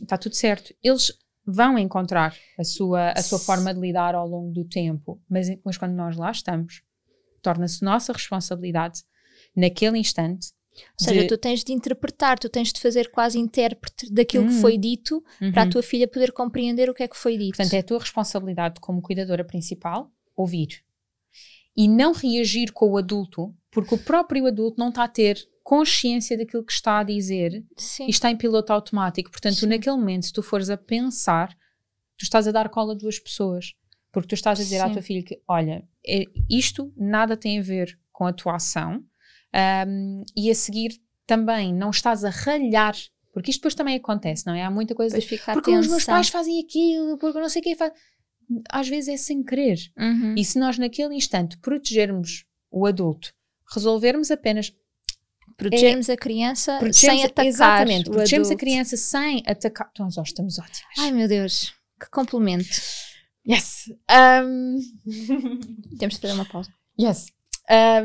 Está 0.00 0.18
tudo 0.18 0.36
certo. 0.36 0.74
Eles 0.82 1.12
vão 1.46 1.78
encontrar 1.78 2.34
a 2.58 2.64
sua, 2.64 3.10
a 3.12 3.22
sua 3.22 3.38
forma 3.38 3.72
de 3.74 3.80
lidar 3.80 4.14
ao 4.14 4.26
longo 4.28 4.52
do 4.52 4.64
tempo, 4.64 5.20
mas, 5.28 5.48
mas 5.64 5.76
quando 5.76 5.92
nós 5.94 6.16
lá 6.16 6.30
estamos, 6.30 6.82
torna-se 7.42 7.82
nossa 7.84 8.12
responsabilidade, 8.12 9.02
naquele 9.56 9.98
instante, 9.98 10.52
Ou 11.00 11.04
seja, 11.04 11.22
de- 11.22 11.26
tu 11.26 11.36
tens 11.38 11.64
de 11.64 11.72
interpretar, 11.72 12.38
tu 12.38 12.48
tens 12.48 12.72
de 12.72 12.80
fazer 12.80 13.10
quase 13.10 13.38
intérprete 13.38 14.12
daquilo 14.12 14.46
que 14.46 14.52
Uhum. 14.54 14.60
foi 14.60 14.78
dito 14.78 15.22
para 15.52 15.62
a 15.62 15.64
Uhum. 15.64 15.70
tua 15.70 15.82
filha 15.82 16.06
poder 16.06 16.30
compreender 16.32 16.88
o 16.88 16.94
que 16.94 17.02
é 17.02 17.08
que 17.08 17.16
foi 17.16 17.36
dito. 17.36 17.56
Portanto, 17.56 17.74
é 17.74 17.78
a 17.78 17.82
tua 17.82 17.98
responsabilidade 17.98 18.78
como 18.80 19.02
cuidadora 19.02 19.44
principal 19.44 20.10
ouvir. 20.36 20.84
E 21.76 21.88
não 21.88 22.12
reagir 22.12 22.72
com 22.72 22.90
o 22.90 22.96
adulto, 22.98 23.54
porque 23.70 23.94
o 23.94 23.98
próprio 23.98 24.46
adulto 24.46 24.78
não 24.78 24.88
está 24.88 25.04
a 25.04 25.08
ter 25.08 25.38
consciência 25.62 26.36
daquilo 26.36 26.64
que 26.64 26.72
está 26.72 26.98
a 26.98 27.04
dizer 27.04 27.64
Sim. 27.76 28.06
e 28.06 28.10
está 28.10 28.30
em 28.30 28.36
piloto 28.36 28.72
automático. 28.72 29.30
Portanto, 29.30 29.54
tu, 29.54 29.60
Sim. 29.60 29.66
naquele 29.66 29.96
momento, 29.96 30.26
se 30.26 30.32
tu 30.32 30.42
fores 30.42 30.68
a 30.68 30.76
pensar, 30.76 31.48
tu 32.18 32.22
estás 32.24 32.48
a 32.48 32.52
dar 32.52 32.68
cola 32.68 32.92
a 32.92 32.96
duas 32.96 33.18
pessoas. 33.18 33.74
Porque 34.12 34.26
tu 34.28 34.34
estás 34.34 34.58
a 34.58 34.62
dizer 34.64 34.80
à 34.80 34.88
Sim. 34.88 34.92
tua 34.94 35.02
filha 35.02 35.22
que, 35.22 35.40
olha, 35.46 35.86
é- 36.04 36.24
isto 36.50 36.92
nada 36.96 37.36
tem 37.36 37.60
a 37.60 37.62
ver 37.62 37.96
com 38.12 38.26
a 38.26 38.32
tua 38.32 38.56
ação 38.56 39.04
ahm, 39.54 40.24
e 40.36 40.50
a 40.50 40.54
seguir 40.54 41.00
também 41.26 41.72
não 41.72 41.90
estás 41.90 42.24
a 42.24 42.30
ralhar, 42.30 42.94
porque 43.32 43.52
isto 43.52 43.60
depois 43.60 43.74
também 43.76 43.96
acontece, 43.96 44.44
não 44.46 44.54
é? 44.54 44.64
Há 44.64 44.70
muita 44.70 44.96
coisa. 44.96 45.20
Fica 45.20 45.52
Porque 45.52 45.70
os 45.70 45.86
meus 45.86 46.04
pais 46.04 46.28
fazem 46.28 46.60
aquilo, 46.60 47.16
porque 47.18 47.38
não 47.38 47.48
sei 47.48 47.62
quem 47.62 47.76
faz. 47.76 47.92
Às 48.70 48.88
vezes 48.88 49.08
é 49.08 49.16
sem 49.16 49.42
querer. 49.42 49.78
Uhum. 49.98 50.34
E 50.36 50.44
se 50.44 50.58
nós 50.58 50.78
naquele 50.78 51.14
instante 51.14 51.56
protegermos 51.58 52.44
o 52.70 52.86
adulto, 52.86 53.32
resolvermos 53.72 54.30
apenas 54.30 54.72
Protegermos 55.56 56.08
a 56.08 56.16
criança 56.16 56.78
protegemos, 56.78 57.18
sem 57.20 57.24
atacar 57.26 57.46
exatamente, 57.46 58.08
o 58.08 58.12
protegemos 58.12 58.48
a 58.48 58.52
adulto. 58.52 58.64
criança 58.64 58.96
sem 58.96 59.42
atacar. 59.46 59.90
Então, 59.92 60.08
nós 60.16 60.28
estamos 60.28 60.58
ótimas. 60.58 60.94
Ai 60.98 61.12
meu 61.12 61.28
Deus, 61.28 61.74
que 62.00 62.08
complemento. 62.10 62.66
yes. 63.46 63.84
Um, 64.10 64.78
Temos 65.98 66.14
de 66.14 66.20
fazer 66.20 66.32
uma 66.32 66.46
pausa. 66.46 66.72
yes. 66.98 67.26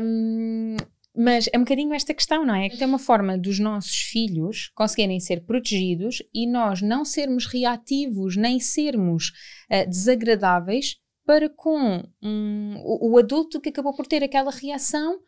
Um, 0.00 0.75
mas 1.16 1.48
é 1.52 1.56
um 1.56 1.62
bocadinho 1.62 1.94
esta 1.94 2.12
questão, 2.12 2.44
não 2.44 2.54
é? 2.54 2.68
Que 2.68 2.76
tem 2.76 2.86
uma 2.86 2.98
forma 2.98 3.38
dos 3.38 3.58
nossos 3.58 3.96
filhos 3.96 4.70
conseguirem 4.74 5.18
ser 5.18 5.44
protegidos 5.44 6.22
e 6.34 6.46
nós 6.46 6.82
não 6.82 7.04
sermos 7.04 7.46
reativos 7.46 8.36
nem 8.36 8.60
sermos 8.60 9.32
ah, 9.70 9.84
desagradáveis 9.84 10.96
para 11.24 11.48
com 11.48 12.02
um, 12.22 12.76
o, 12.84 13.12
o 13.12 13.18
adulto 13.18 13.60
que 13.60 13.70
acabou 13.70 13.94
por 13.96 14.06
ter 14.06 14.22
aquela 14.22 14.50
reação 14.50 15.18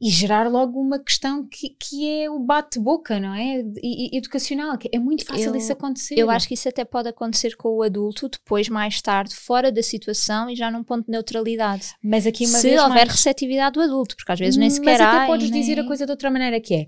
e 0.00 0.10
gerar 0.10 0.48
logo 0.50 0.78
uma 0.80 0.98
questão 0.98 1.46
que, 1.48 1.70
que 1.70 2.06
é 2.06 2.28
o 2.30 2.38
bate-boca, 2.38 3.18
não 3.18 3.34
é? 3.34 3.60
E- 3.82 4.14
e- 4.14 4.18
educacional, 4.18 4.76
que 4.76 4.90
é 4.92 4.98
muito 4.98 5.24
fácil 5.24 5.46
Eu- 5.46 5.56
isso 5.56 5.72
acontecer. 5.72 6.14
Eu 6.18 6.28
acho 6.30 6.46
que 6.46 6.54
isso 6.54 6.68
até 6.68 6.84
pode 6.84 7.08
acontecer 7.08 7.56
com 7.56 7.68
o 7.76 7.82
adulto 7.82 8.28
depois, 8.28 8.68
mais 8.68 9.00
tarde, 9.00 9.34
fora 9.34 9.72
da 9.72 9.82
situação 9.82 10.50
e 10.50 10.54
já 10.56 10.70
num 10.70 10.84
ponto 10.84 11.06
de 11.06 11.10
neutralidade. 11.12 11.94
Mas 12.02 12.26
aqui 12.26 12.44
uma 12.46 12.58
Se 12.58 12.68
vez 12.68 12.80
houver 12.80 12.94
mais, 12.94 13.08
receptividade 13.10 13.72
do 13.74 13.80
adulto, 13.80 14.16
porque 14.16 14.32
às 14.32 14.38
vezes 14.38 14.56
nem 14.58 14.68
sequer 14.68 14.98
Mas 14.98 15.00
até 15.00 15.16
há. 15.24 15.26
podes 15.26 15.50
nem- 15.50 15.60
dizer 15.60 15.80
a 15.80 15.86
coisa 15.86 16.04
de 16.04 16.10
outra 16.12 16.30
maneira 16.30 16.60
que 16.60 16.74
é, 16.74 16.86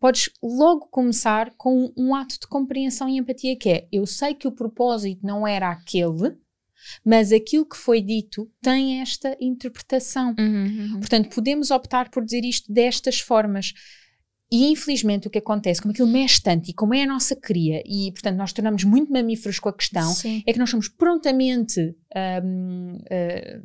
podes 0.00 0.30
logo 0.42 0.88
começar 0.90 1.52
com 1.56 1.92
um 1.96 2.14
ato 2.14 2.38
de 2.40 2.48
compreensão 2.48 3.08
e 3.08 3.18
empatia 3.18 3.54
que 3.56 3.68
é, 3.68 3.88
eu 3.92 4.06
sei 4.06 4.34
que 4.34 4.48
o 4.48 4.52
propósito 4.52 5.24
não 5.24 5.46
era 5.46 5.70
aquele, 5.70 6.36
mas 7.04 7.32
aquilo 7.32 7.66
que 7.66 7.76
foi 7.76 8.00
dito 8.00 8.50
tem 8.62 9.00
esta 9.00 9.36
interpretação. 9.40 10.34
Uhum, 10.38 10.92
uhum. 10.92 11.00
Portanto, 11.00 11.34
podemos 11.34 11.70
optar 11.70 12.10
por 12.10 12.24
dizer 12.24 12.44
isto 12.44 12.72
destas 12.72 13.20
formas. 13.20 13.72
E 14.52 14.66
infelizmente 14.72 15.28
o 15.28 15.30
que 15.30 15.38
acontece, 15.38 15.80
como 15.80 15.92
aquilo 15.92 16.08
mexe 16.08 16.42
tanto 16.42 16.68
e 16.68 16.74
como 16.74 16.92
é 16.92 17.04
a 17.04 17.06
nossa 17.06 17.36
cria, 17.36 17.82
e 17.86 18.10
portanto 18.10 18.36
nós 18.36 18.52
tornamos 18.52 18.82
muito 18.82 19.12
mamíferos 19.12 19.60
com 19.60 19.68
a 19.68 19.72
questão, 19.72 20.12
Sim. 20.12 20.42
é 20.44 20.52
que 20.52 20.58
nós 20.58 20.68
somos 20.68 20.88
prontamente 20.88 21.94
hum, 22.44 22.98
eh, 23.08 23.60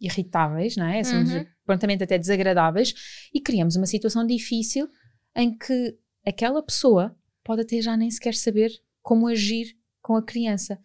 irritáveis, 0.00 0.76
não 0.76 0.86
é? 0.86 1.04
Somos 1.04 1.30
Uhum. 1.30 1.44
prontamente 1.66 2.02
até 2.04 2.16
desagradáveis 2.18 2.94
e 3.34 3.40
criamos 3.40 3.76
uma 3.76 3.84
situação 3.84 4.26
difícil 4.26 4.88
em 5.36 5.56
que 5.56 5.98
aquela 6.26 6.62
pessoa 6.62 7.14
pode 7.44 7.60
até 7.60 7.82
já 7.82 7.94
nem 7.94 8.10
sequer 8.10 8.34
saber 8.34 8.70
como 9.02 9.26
agir 9.26 9.76
com 10.00 10.16
a 10.16 10.22
criança. 10.22 10.78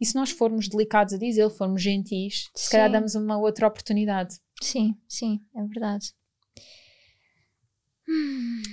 E 0.00 0.06
se 0.06 0.14
nós 0.14 0.30
formos 0.30 0.68
delicados 0.68 1.14
a 1.14 1.18
dizer, 1.18 1.48
formos 1.50 1.82
gentis, 1.82 2.48
se 2.54 2.70
calhar 2.70 2.88
Sim. 2.88 2.92
damos 2.92 3.14
uma 3.14 3.38
outra 3.38 3.66
oportunidade. 3.68 4.38
Sim, 4.62 4.96
sim, 5.06 5.40
é 5.54 5.62
verdade. 5.64 6.12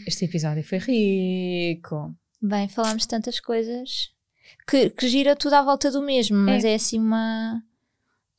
Este 0.06 0.26
episódio 0.26 0.64
foi 0.64 0.78
rico. 0.78 2.16
Bem, 2.42 2.68
falámos 2.70 3.06
tantas 3.06 3.40
coisas 3.40 4.12
que, 4.68 4.90
que 4.90 5.08
gira 5.08 5.36
tudo 5.36 5.54
à 5.54 5.62
volta 5.62 5.92
do 5.92 6.02
mesmo, 6.02 6.38
mas 6.38 6.64
é, 6.64 6.76
assim 6.76 7.00
uma. 7.00 7.62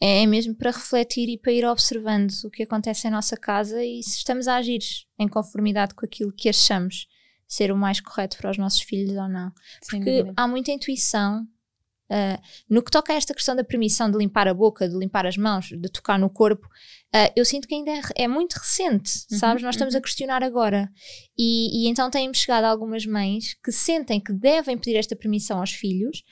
É 0.01 0.25
mesmo 0.27 0.55
para 0.55 0.71
refletir 0.71 1.29
e 1.29 1.37
para 1.37 1.53
ir 1.53 1.65
observando 1.65 2.31
o 2.45 2.51
que 2.51 2.63
acontece 2.63 3.09
em 3.09 3.11
nossa 3.11 3.37
casa 3.37 3.85
e 3.85 4.01
se 4.03 4.19
estamos 4.19 4.47
a 4.47 4.57
agir 4.57 4.81
em 5.19 5.27
conformidade 5.27 5.93
com 5.95 6.07
aquilo 6.07 6.33
que 6.33 6.49
achamos 6.49 7.09
ser 7.49 7.73
o 7.73 7.77
mais 7.77 8.01
correto 8.01 8.37
para 8.37 8.51
os 8.51 8.59
nossos 8.59 8.81
filhos 8.81 9.17
ou 9.17 9.29
não. 9.29 9.51
Porque 9.91 10.25
há 10.37 10.47
muita 10.47 10.71
intuição. 10.71 11.47
Ah, 12.11 12.41
no 12.69 12.83
que 12.83 12.91
toca 12.91 13.13
a 13.13 13.17
esta 13.17 13.35
questão 13.35 13.55
da 13.55 13.63
permissão 13.65 14.11
de 14.11 14.17
limpar 14.19 14.49
a 14.49 14.55
boca, 14.55 14.89
de 14.89 14.97
limpar 14.97 15.27
as 15.27 15.37
mãos, 15.37 15.67
de 15.69 15.89
tocar 15.91 16.19
no 16.19 16.31
corpo, 16.31 16.67
ah, 17.15 17.31
eu 17.37 17.45
sinto 17.45 17.67
que 17.69 17.75
ainda 17.75 17.91
é, 17.91 18.01
é 18.17 18.29
muito 18.29 18.55
recente, 18.55 19.11
Uhum, 19.31 19.39
sabes? 19.39 19.63
Nós 19.63 19.75
estamos 19.75 19.95
a 19.95 20.01
questionar 20.01 20.43
agora. 20.43 20.91
E, 21.37 21.85
e 21.85 21.89
então 21.89 22.11
têm-me 22.11 22.35
chegado 22.35 22.65
algumas 22.65 23.05
mães 23.07 23.55
que 23.65 23.71
sentem 23.73 24.21
que 24.21 24.33
devem 24.33 24.77
pedir 24.79 24.97
esta 24.97 25.15
permissão 25.17 25.59
aos 25.61 25.71
filhos, 25.73 26.23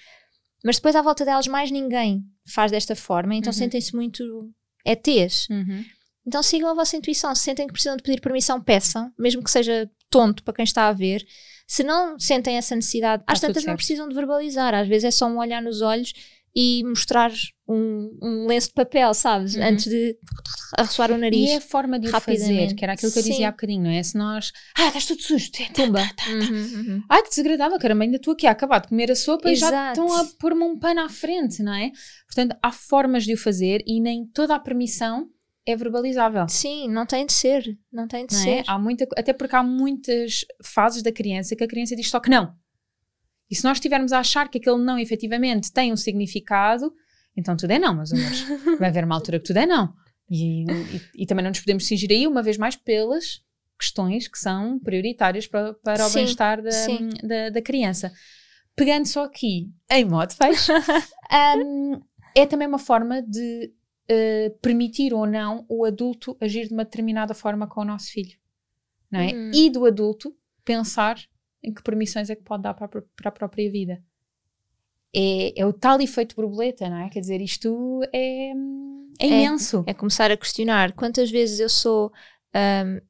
mas 0.65 0.77
depois 0.77 0.97
à 0.97 1.03
volta 1.03 1.25
delas 1.25 1.47
mais 1.47 1.71
ninguém 1.71 2.23
faz 2.49 2.71
desta 2.71 2.97
forma, 2.97 3.35
então 3.35 3.51
Uhum. 3.53 3.59
sentem-se 3.59 3.95
muito 3.95 4.51
ETs. 4.85 5.49
Uhum. 5.51 5.85
Então 6.27 6.43
sigam 6.43 6.69
a 6.71 6.75
vossa 6.75 6.97
intuição. 6.97 7.35
Se 7.35 7.43
sentem 7.43 7.67
que 7.67 7.73
precisam 7.73 7.97
de 7.97 8.03
pedir 8.03 8.21
permissão, 8.21 8.61
peçam, 8.61 9.13
mesmo 9.19 9.43
que 9.45 9.51
seja 9.51 9.89
tonto 10.11 10.43
para 10.43 10.55
quem 10.55 10.65
está 10.65 10.89
a 10.89 10.93
ver. 10.93 11.25
Se 11.67 11.83
não 11.83 12.19
sentem 12.19 12.57
essa 12.57 12.77
necessidade, 12.77 13.23
às 13.27 13.41
tantas 13.41 13.65
não 13.65 13.75
precisam 13.75 14.09
de 14.09 14.15
verbalizar. 14.15 14.75
Às 14.75 14.87
vezes 14.87 15.05
é 15.05 15.11
só 15.11 15.27
um 15.27 15.39
olhar 15.39 15.61
nos 15.61 15.83
olhos 15.83 16.13
e 16.59 16.83
mostrar 16.85 17.31
um, 17.69 18.19
um 18.23 18.47
lenço 18.47 18.69
de 18.69 18.75
papel, 18.75 19.13
sabes? 19.13 19.55
Uhum. 19.57 19.63
Antes 19.63 19.85
de 19.85 20.17
ressoar 20.79 21.13
o 21.13 21.19
nariz. 21.19 21.51
E 21.51 21.53
é 21.53 21.57
a 21.57 21.61
forma 21.61 21.99
de 21.99 22.09
o 22.09 22.11
fazer, 22.19 22.75
que 22.75 22.83
era 22.83 22.95
aquilo 22.95 23.13
que 23.13 23.19
eu 23.19 23.23
dizia 23.23 23.37
Sim. 23.37 23.45
há 23.45 23.51
bocadinho, 23.51 23.83
não 23.83 23.91
é? 23.91 24.03
Se 24.03 24.17
nós. 24.17 24.53
Ah, 24.75 24.87
estás 24.87 25.05
tudo 25.05 25.21
sujo. 25.21 25.53
Tá, 25.53 25.65
tá, 25.67 25.73
Pumba. 25.75 26.01
tá, 26.01 26.07
tá, 26.07 26.25
tá. 26.25 26.31
Uhum, 26.31 26.41
uhum. 26.41 27.03
Ai, 27.11 27.23
que 27.23 27.29
desagradável, 27.29 27.79
caramba, 27.79 28.05
ainda 28.05 28.17
estou 28.17 28.33
aqui 28.33 28.47
a 28.47 28.53
acabar 28.53 28.79
de 28.79 28.89
comer 28.89 29.11
a 29.11 29.15
sopa 29.15 29.51
e 29.51 29.55
já 29.57 29.69
Exato. 29.69 30.01
estão 30.01 30.19
a 30.19 30.25
pôr-me 30.39 30.65
um 30.65 30.79
pano 30.79 31.01
à 31.01 31.11
frente, 31.11 31.63
não 31.63 31.75
é? 31.75 31.91
Portanto, 32.27 32.57
há 32.63 32.73
formas 32.73 33.25
de 33.25 33.35
o 33.35 33.39
fazer 33.39 33.83
e 33.87 34.01
nem 34.01 34.25
toda 34.25 34.55
a 34.55 34.59
permissão 34.59 35.29
é 35.67 35.75
verbalizável. 35.77 36.49
Sim, 36.49 36.89
não 36.89 37.05
tem 37.05 37.27
de 37.27 37.33
ser. 37.33 37.79
Não 37.93 38.07
tem 38.07 38.25
de 38.27 38.35
Não 38.35 38.41
é? 38.41 38.45
ser. 38.45 38.65
Há 38.67 38.79
muita, 38.79 39.07
até 39.17 39.33
porque 39.33 39.57
há 39.57 39.63
muitas 39.63 40.45
fases 40.63 41.03
da 41.03 41.11
criança 41.13 41.57
que 41.57 41.65
a 41.65 41.69
criança 41.69 41.97
diz 41.97 42.09
só 42.09 42.21
que 42.21 42.31
não. 42.31 42.55
E 43.51 43.55
se 43.57 43.65
nós 43.65 43.77
estivermos 43.79 44.13
a 44.13 44.19
achar 44.21 44.49
que 44.49 44.59
aquele 44.59 44.79
não 44.83 44.99
efetivamente 44.99 45.73
tem 45.73 45.93
um 45.93 45.97
significado, 45.97 46.93
então 47.37 47.57
tudo 47.57 47.71
é 47.73 47.79
não, 47.79 47.95
meus 47.95 48.13
amores. 48.13 48.43
Vai 48.79 48.89
haver 48.89 49.05
uma 49.05 49.15
altura 49.15 49.39
que 49.39 49.47
tudo 49.47 49.59
é 49.59 49.67
não. 49.67 49.93
E, 50.31 50.65
e- 50.65 51.23
e 51.23 51.27
também 51.27 51.43
não 51.45 51.51
nos 51.51 51.61
podemos 51.61 51.87
cingir 51.87 52.11
aí, 52.11 52.27
uma 52.27 52.43
vez 52.43 52.57
mais, 52.59 52.75
pelas 52.77 53.41
questões 53.79 54.27
que 54.27 54.39
são 54.39 54.79
prioritárias 54.81 55.47
para, 55.47 55.75
para 55.75 56.07
o 56.07 56.11
bem-estar 56.11 56.63
da, 56.63 56.71
da, 57.23 57.51
da 57.51 57.63
criança. 57.63 58.11
Pegando 58.75 59.07
só 59.07 59.25
aqui 59.25 59.71
em 59.91 60.05
modo 60.05 60.33
fecho, 60.35 60.73
hum, 61.65 62.01
é 62.35 62.45
também 62.47 62.67
uma 62.67 62.79
forma 62.79 63.23
de 63.23 63.73
eh, 64.09 64.55
permitir 64.63 65.13
ou 65.13 65.27
não 65.27 65.65
o 65.69 65.85
adulto 65.85 66.37
agir 66.41 66.69
de 66.69 66.75
uma 66.75 66.85
determinada 66.85 67.35
forma 67.35 67.67
com 67.67 67.81
o 67.81 67.85
nosso 67.85 68.11
filho. 68.11 68.39
Não 69.11 69.21
é? 69.21 69.33
Uhum. 69.33 69.51
E 69.53 69.71
do 69.71 69.85
adulto 69.85 70.35
pensar 70.65 71.19
em 71.63 71.73
que 71.73 71.83
permissões 71.83 72.31
é 72.31 72.37
que 72.37 72.43
pode 72.43 72.63
dar 72.63 72.75
para 72.75 72.87
a, 72.87 72.89
para 72.89 73.29
a 73.29 73.33
própria 73.33 73.71
vida. 73.71 74.03
É, 75.15 75.61
é 75.61 75.67
o 75.67 75.73
tal 75.73 76.01
efeito 76.01 76.37
borboleta, 76.37 76.89
não 76.89 76.99
é? 76.99 77.09
Quer 77.09 77.21
dizer, 77.21 77.41
isto 77.41 78.01
é, 78.13 78.51
é 79.19 79.27
imenso. 79.27 79.83
É 79.87 79.95
começar 79.95 80.31
a 80.31 80.37
questionar 80.37 80.93
quantas 80.93 81.31
vezes 81.31 81.59
eu 81.59 81.69
sou 81.69 82.13
ahm, 82.55 83.01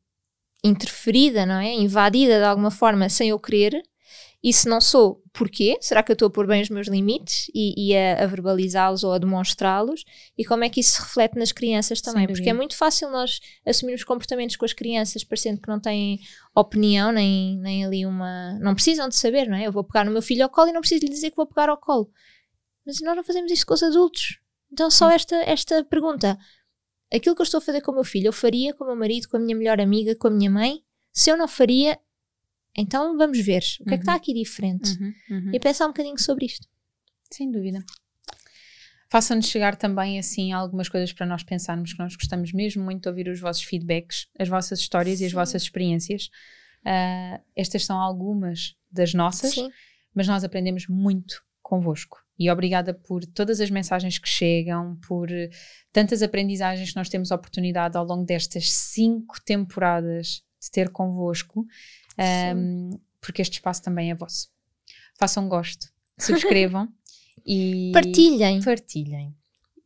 interferida, 0.63 1.45
não 1.45 1.57
é? 1.57 1.75
Invadida 1.75 2.39
de 2.39 2.45
alguma 2.45 2.71
forma 2.71 3.09
sem 3.09 3.31
eu 3.31 3.39
querer. 3.39 3.83
E 4.43 4.53
se 4.53 4.69
não 4.69 4.81
sou, 4.81 5.23
porquê? 5.33 5.77
Será 5.81 6.03
que 6.03 6.13
eu 6.13 6.15
estou 6.15 6.29
a 6.29 6.31
pôr 6.31 6.47
bem 6.47 6.63
os 6.63 6.69
meus 6.69 6.87
limites 6.87 7.51
e, 7.55 7.75
e 7.91 7.97
a, 7.97 8.23
a 8.23 8.27
verbalizá-los 8.27 9.03
ou 9.03 9.13
a 9.13 9.19
demonstrá-los? 9.19 10.05
E 10.37 10.45
como 10.45 10.63
é 10.63 10.69
que 10.69 10.81
isso 10.81 10.93
se 10.93 11.03
reflete 11.03 11.37
nas 11.37 11.53
crianças 11.53 12.01
também? 12.01 12.27
Porque 12.27 12.51
é 12.51 12.53
muito 12.53 12.77
fácil 12.77 13.11
nós 13.11 13.41
assumirmos 13.65 14.05
comportamentos 14.05 14.57
com 14.57 14.65
as 14.65 14.73
crianças 14.73 15.25
parecendo 15.25 15.61
que 15.61 15.69
não 15.69 15.81
têm 15.81 16.21
opinião, 16.55 17.11
nem, 17.11 17.59
nem 17.59 17.85
ali 17.85 18.07
uma. 18.07 18.59
Não 18.61 18.75
precisam 18.75 19.09
de 19.09 19.17
saber, 19.17 19.49
não 19.49 19.57
é? 19.57 19.67
Eu 19.67 19.73
vou 19.73 19.83
pegar 19.83 20.05
no 20.05 20.13
meu 20.13 20.23
filho 20.23 20.45
ao 20.45 20.51
colo 20.51 20.69
e 20.69 20.73
não 20.73 20.81
preciso 20.81 21.05
lhe 21.05 21.11
dizer 21.11 21.31
que 21.31 21.37
vou 21.37 21.47
pegar 21.47 21.69
ao 21.69 21.77
colo. 21.77 22.11
Mas 22.87 23.01
nós 23.01 23.17
não 23.17 23.25
fazemos 23.25 23.51
isso 23.51 23.67
com 23.67 23.75
os 23.75 23.83
adultos. 23.83 24.39
Então, 24.73 24.91
só 24.91 25.11
esta, 25.11 25.35
esta 25.37 25.85
pergunta: 25.85 26.39
aquilo 27.13 27.35
que 27.35 27.43
eu 27.43 27.45
estou 27.45 27.59
a 27.59 27.63
fazer 27.63 27.81
com 27.81 27.91
o 27.91 27.95
meu 27.95 28.05
filho, 28.05 28.29
eu 28.29 28.33
faria 28.33 28.73
com 28.75 28.85
o 28.85 28.87
meu 28.87 28.97
marido, 28.97 29.29
com 29.29 29.37
a 29.37 29.41
minha 29.41 29.57
melhor 29.57 29.81
amiga, 29.81 30.15
com 30.15 30.29
a 30.29 30.31
minha 30.31 30.51
mãe? 30.51 30.83
Se 31.13 31.31
eu 31.31 31.37
não 31.37 31.49
faria, 31.49 31.99
então 32.77 33.17
vamos 33.17 33.39
ver 33.39 33.63
o 33.81 33.85
que 33.85 33.95
é 33.95 33.97
que 33.97 34.03
está 34.03 34.15
aqui 34.15 34.35
diferente. 34.35 34.91
Uhum, 35.01 35.15
uhum. 35.31 35.51
E 35.53 35.61
pensar 35.61 35.87
um 35.87 35.91
bocadinho 35.91 36.19
sobre 36.19 36.47
isto. 36.47 36.67
Sem 37.31 37.51
dúvida. 37.51 37.85
Façam-nos 39.09 39.47
chegar 39.47 39.77
também 39.77 40.19
assim 40.19 40.53
algumas 40.53 40.89
coisas 40.89 41.13
para 41.13 41.27
nós 41.27 41.43
pensarmos 41.43 41.93
que 41.93 41.99
nós 41.99 42.17
gostamos 42.17 42.53
mesmo 42.53 42.85
muito 42.85 43.03
de 43.03 43.09
ouvir 43.09 43.29
os 43.29 43.41
vossos 43.41 43.63
feedbacks, 43.63 44.27
as 44.39 44.49
vossas 44.49 44.81
histórias 44.81 45.21
e 45.21 45.25
as 45.25 45.31
Sim. 45.31 45.37
vossas 45.37 45.63
experiências. 45.63 46.29
Ah, 46.85 47.41
estas 47.55 47.85
são 47.85 47.99
algumas 47.99 48.77
das 48.91 49.15
nossas, 49.15 49.55
Sim. 49.55 49.71
mas 50.15 50.27
nós 50.27 50.45
aprendemos 50.45 50.87
muito 50.89 51.43
convosco. 51.63 52.19
E 52.39 52.51
obrigada 52.51 52.93
por 52.93 53.25
todas 53.25 53.61
as 53.61 53.71
mensagens 53.71 54.19
que 54.19 54.29
chegam, 54.29 54.97
por 55.09 55.29
tantas 55.93 56.23
aprendizagens 56.23 56.91
que 56.91 56.97
nós 56.97 57.09
temos 57.09 57.33
a 57.33 57.37
oportunidade 57.37 57.97
ao 57.97 58.05
longo 58.05 58.25
destas 58.25 58.71
cinco 58.71 59.43
temporadas 59.45 60.43
de 60.61 60.71
ter 60.71 60.91
convosco, 60.91 61.67
um, 62.19 62.91
porque 63.21 63.43
este 63.43 63.55
espaço 63.55 63.83
também 63.83 64.11
é 64.11 64.15
vosso. 64.15 64.49
Façam 65.19 65.49
gosto, 65.49 65.89
subscrevam 66.19 66.89
e 67.45 67.91
Partilhem. 67.93 68.63
partilhem. 68.63 69.35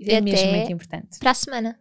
É 0.06 0.20
mesmo 0.20 0.50
muito 0.52 0.72
importante. 0.72 1.18
Para 1.18 1.32
a 1.32 1.34
semana. 1.34 1.78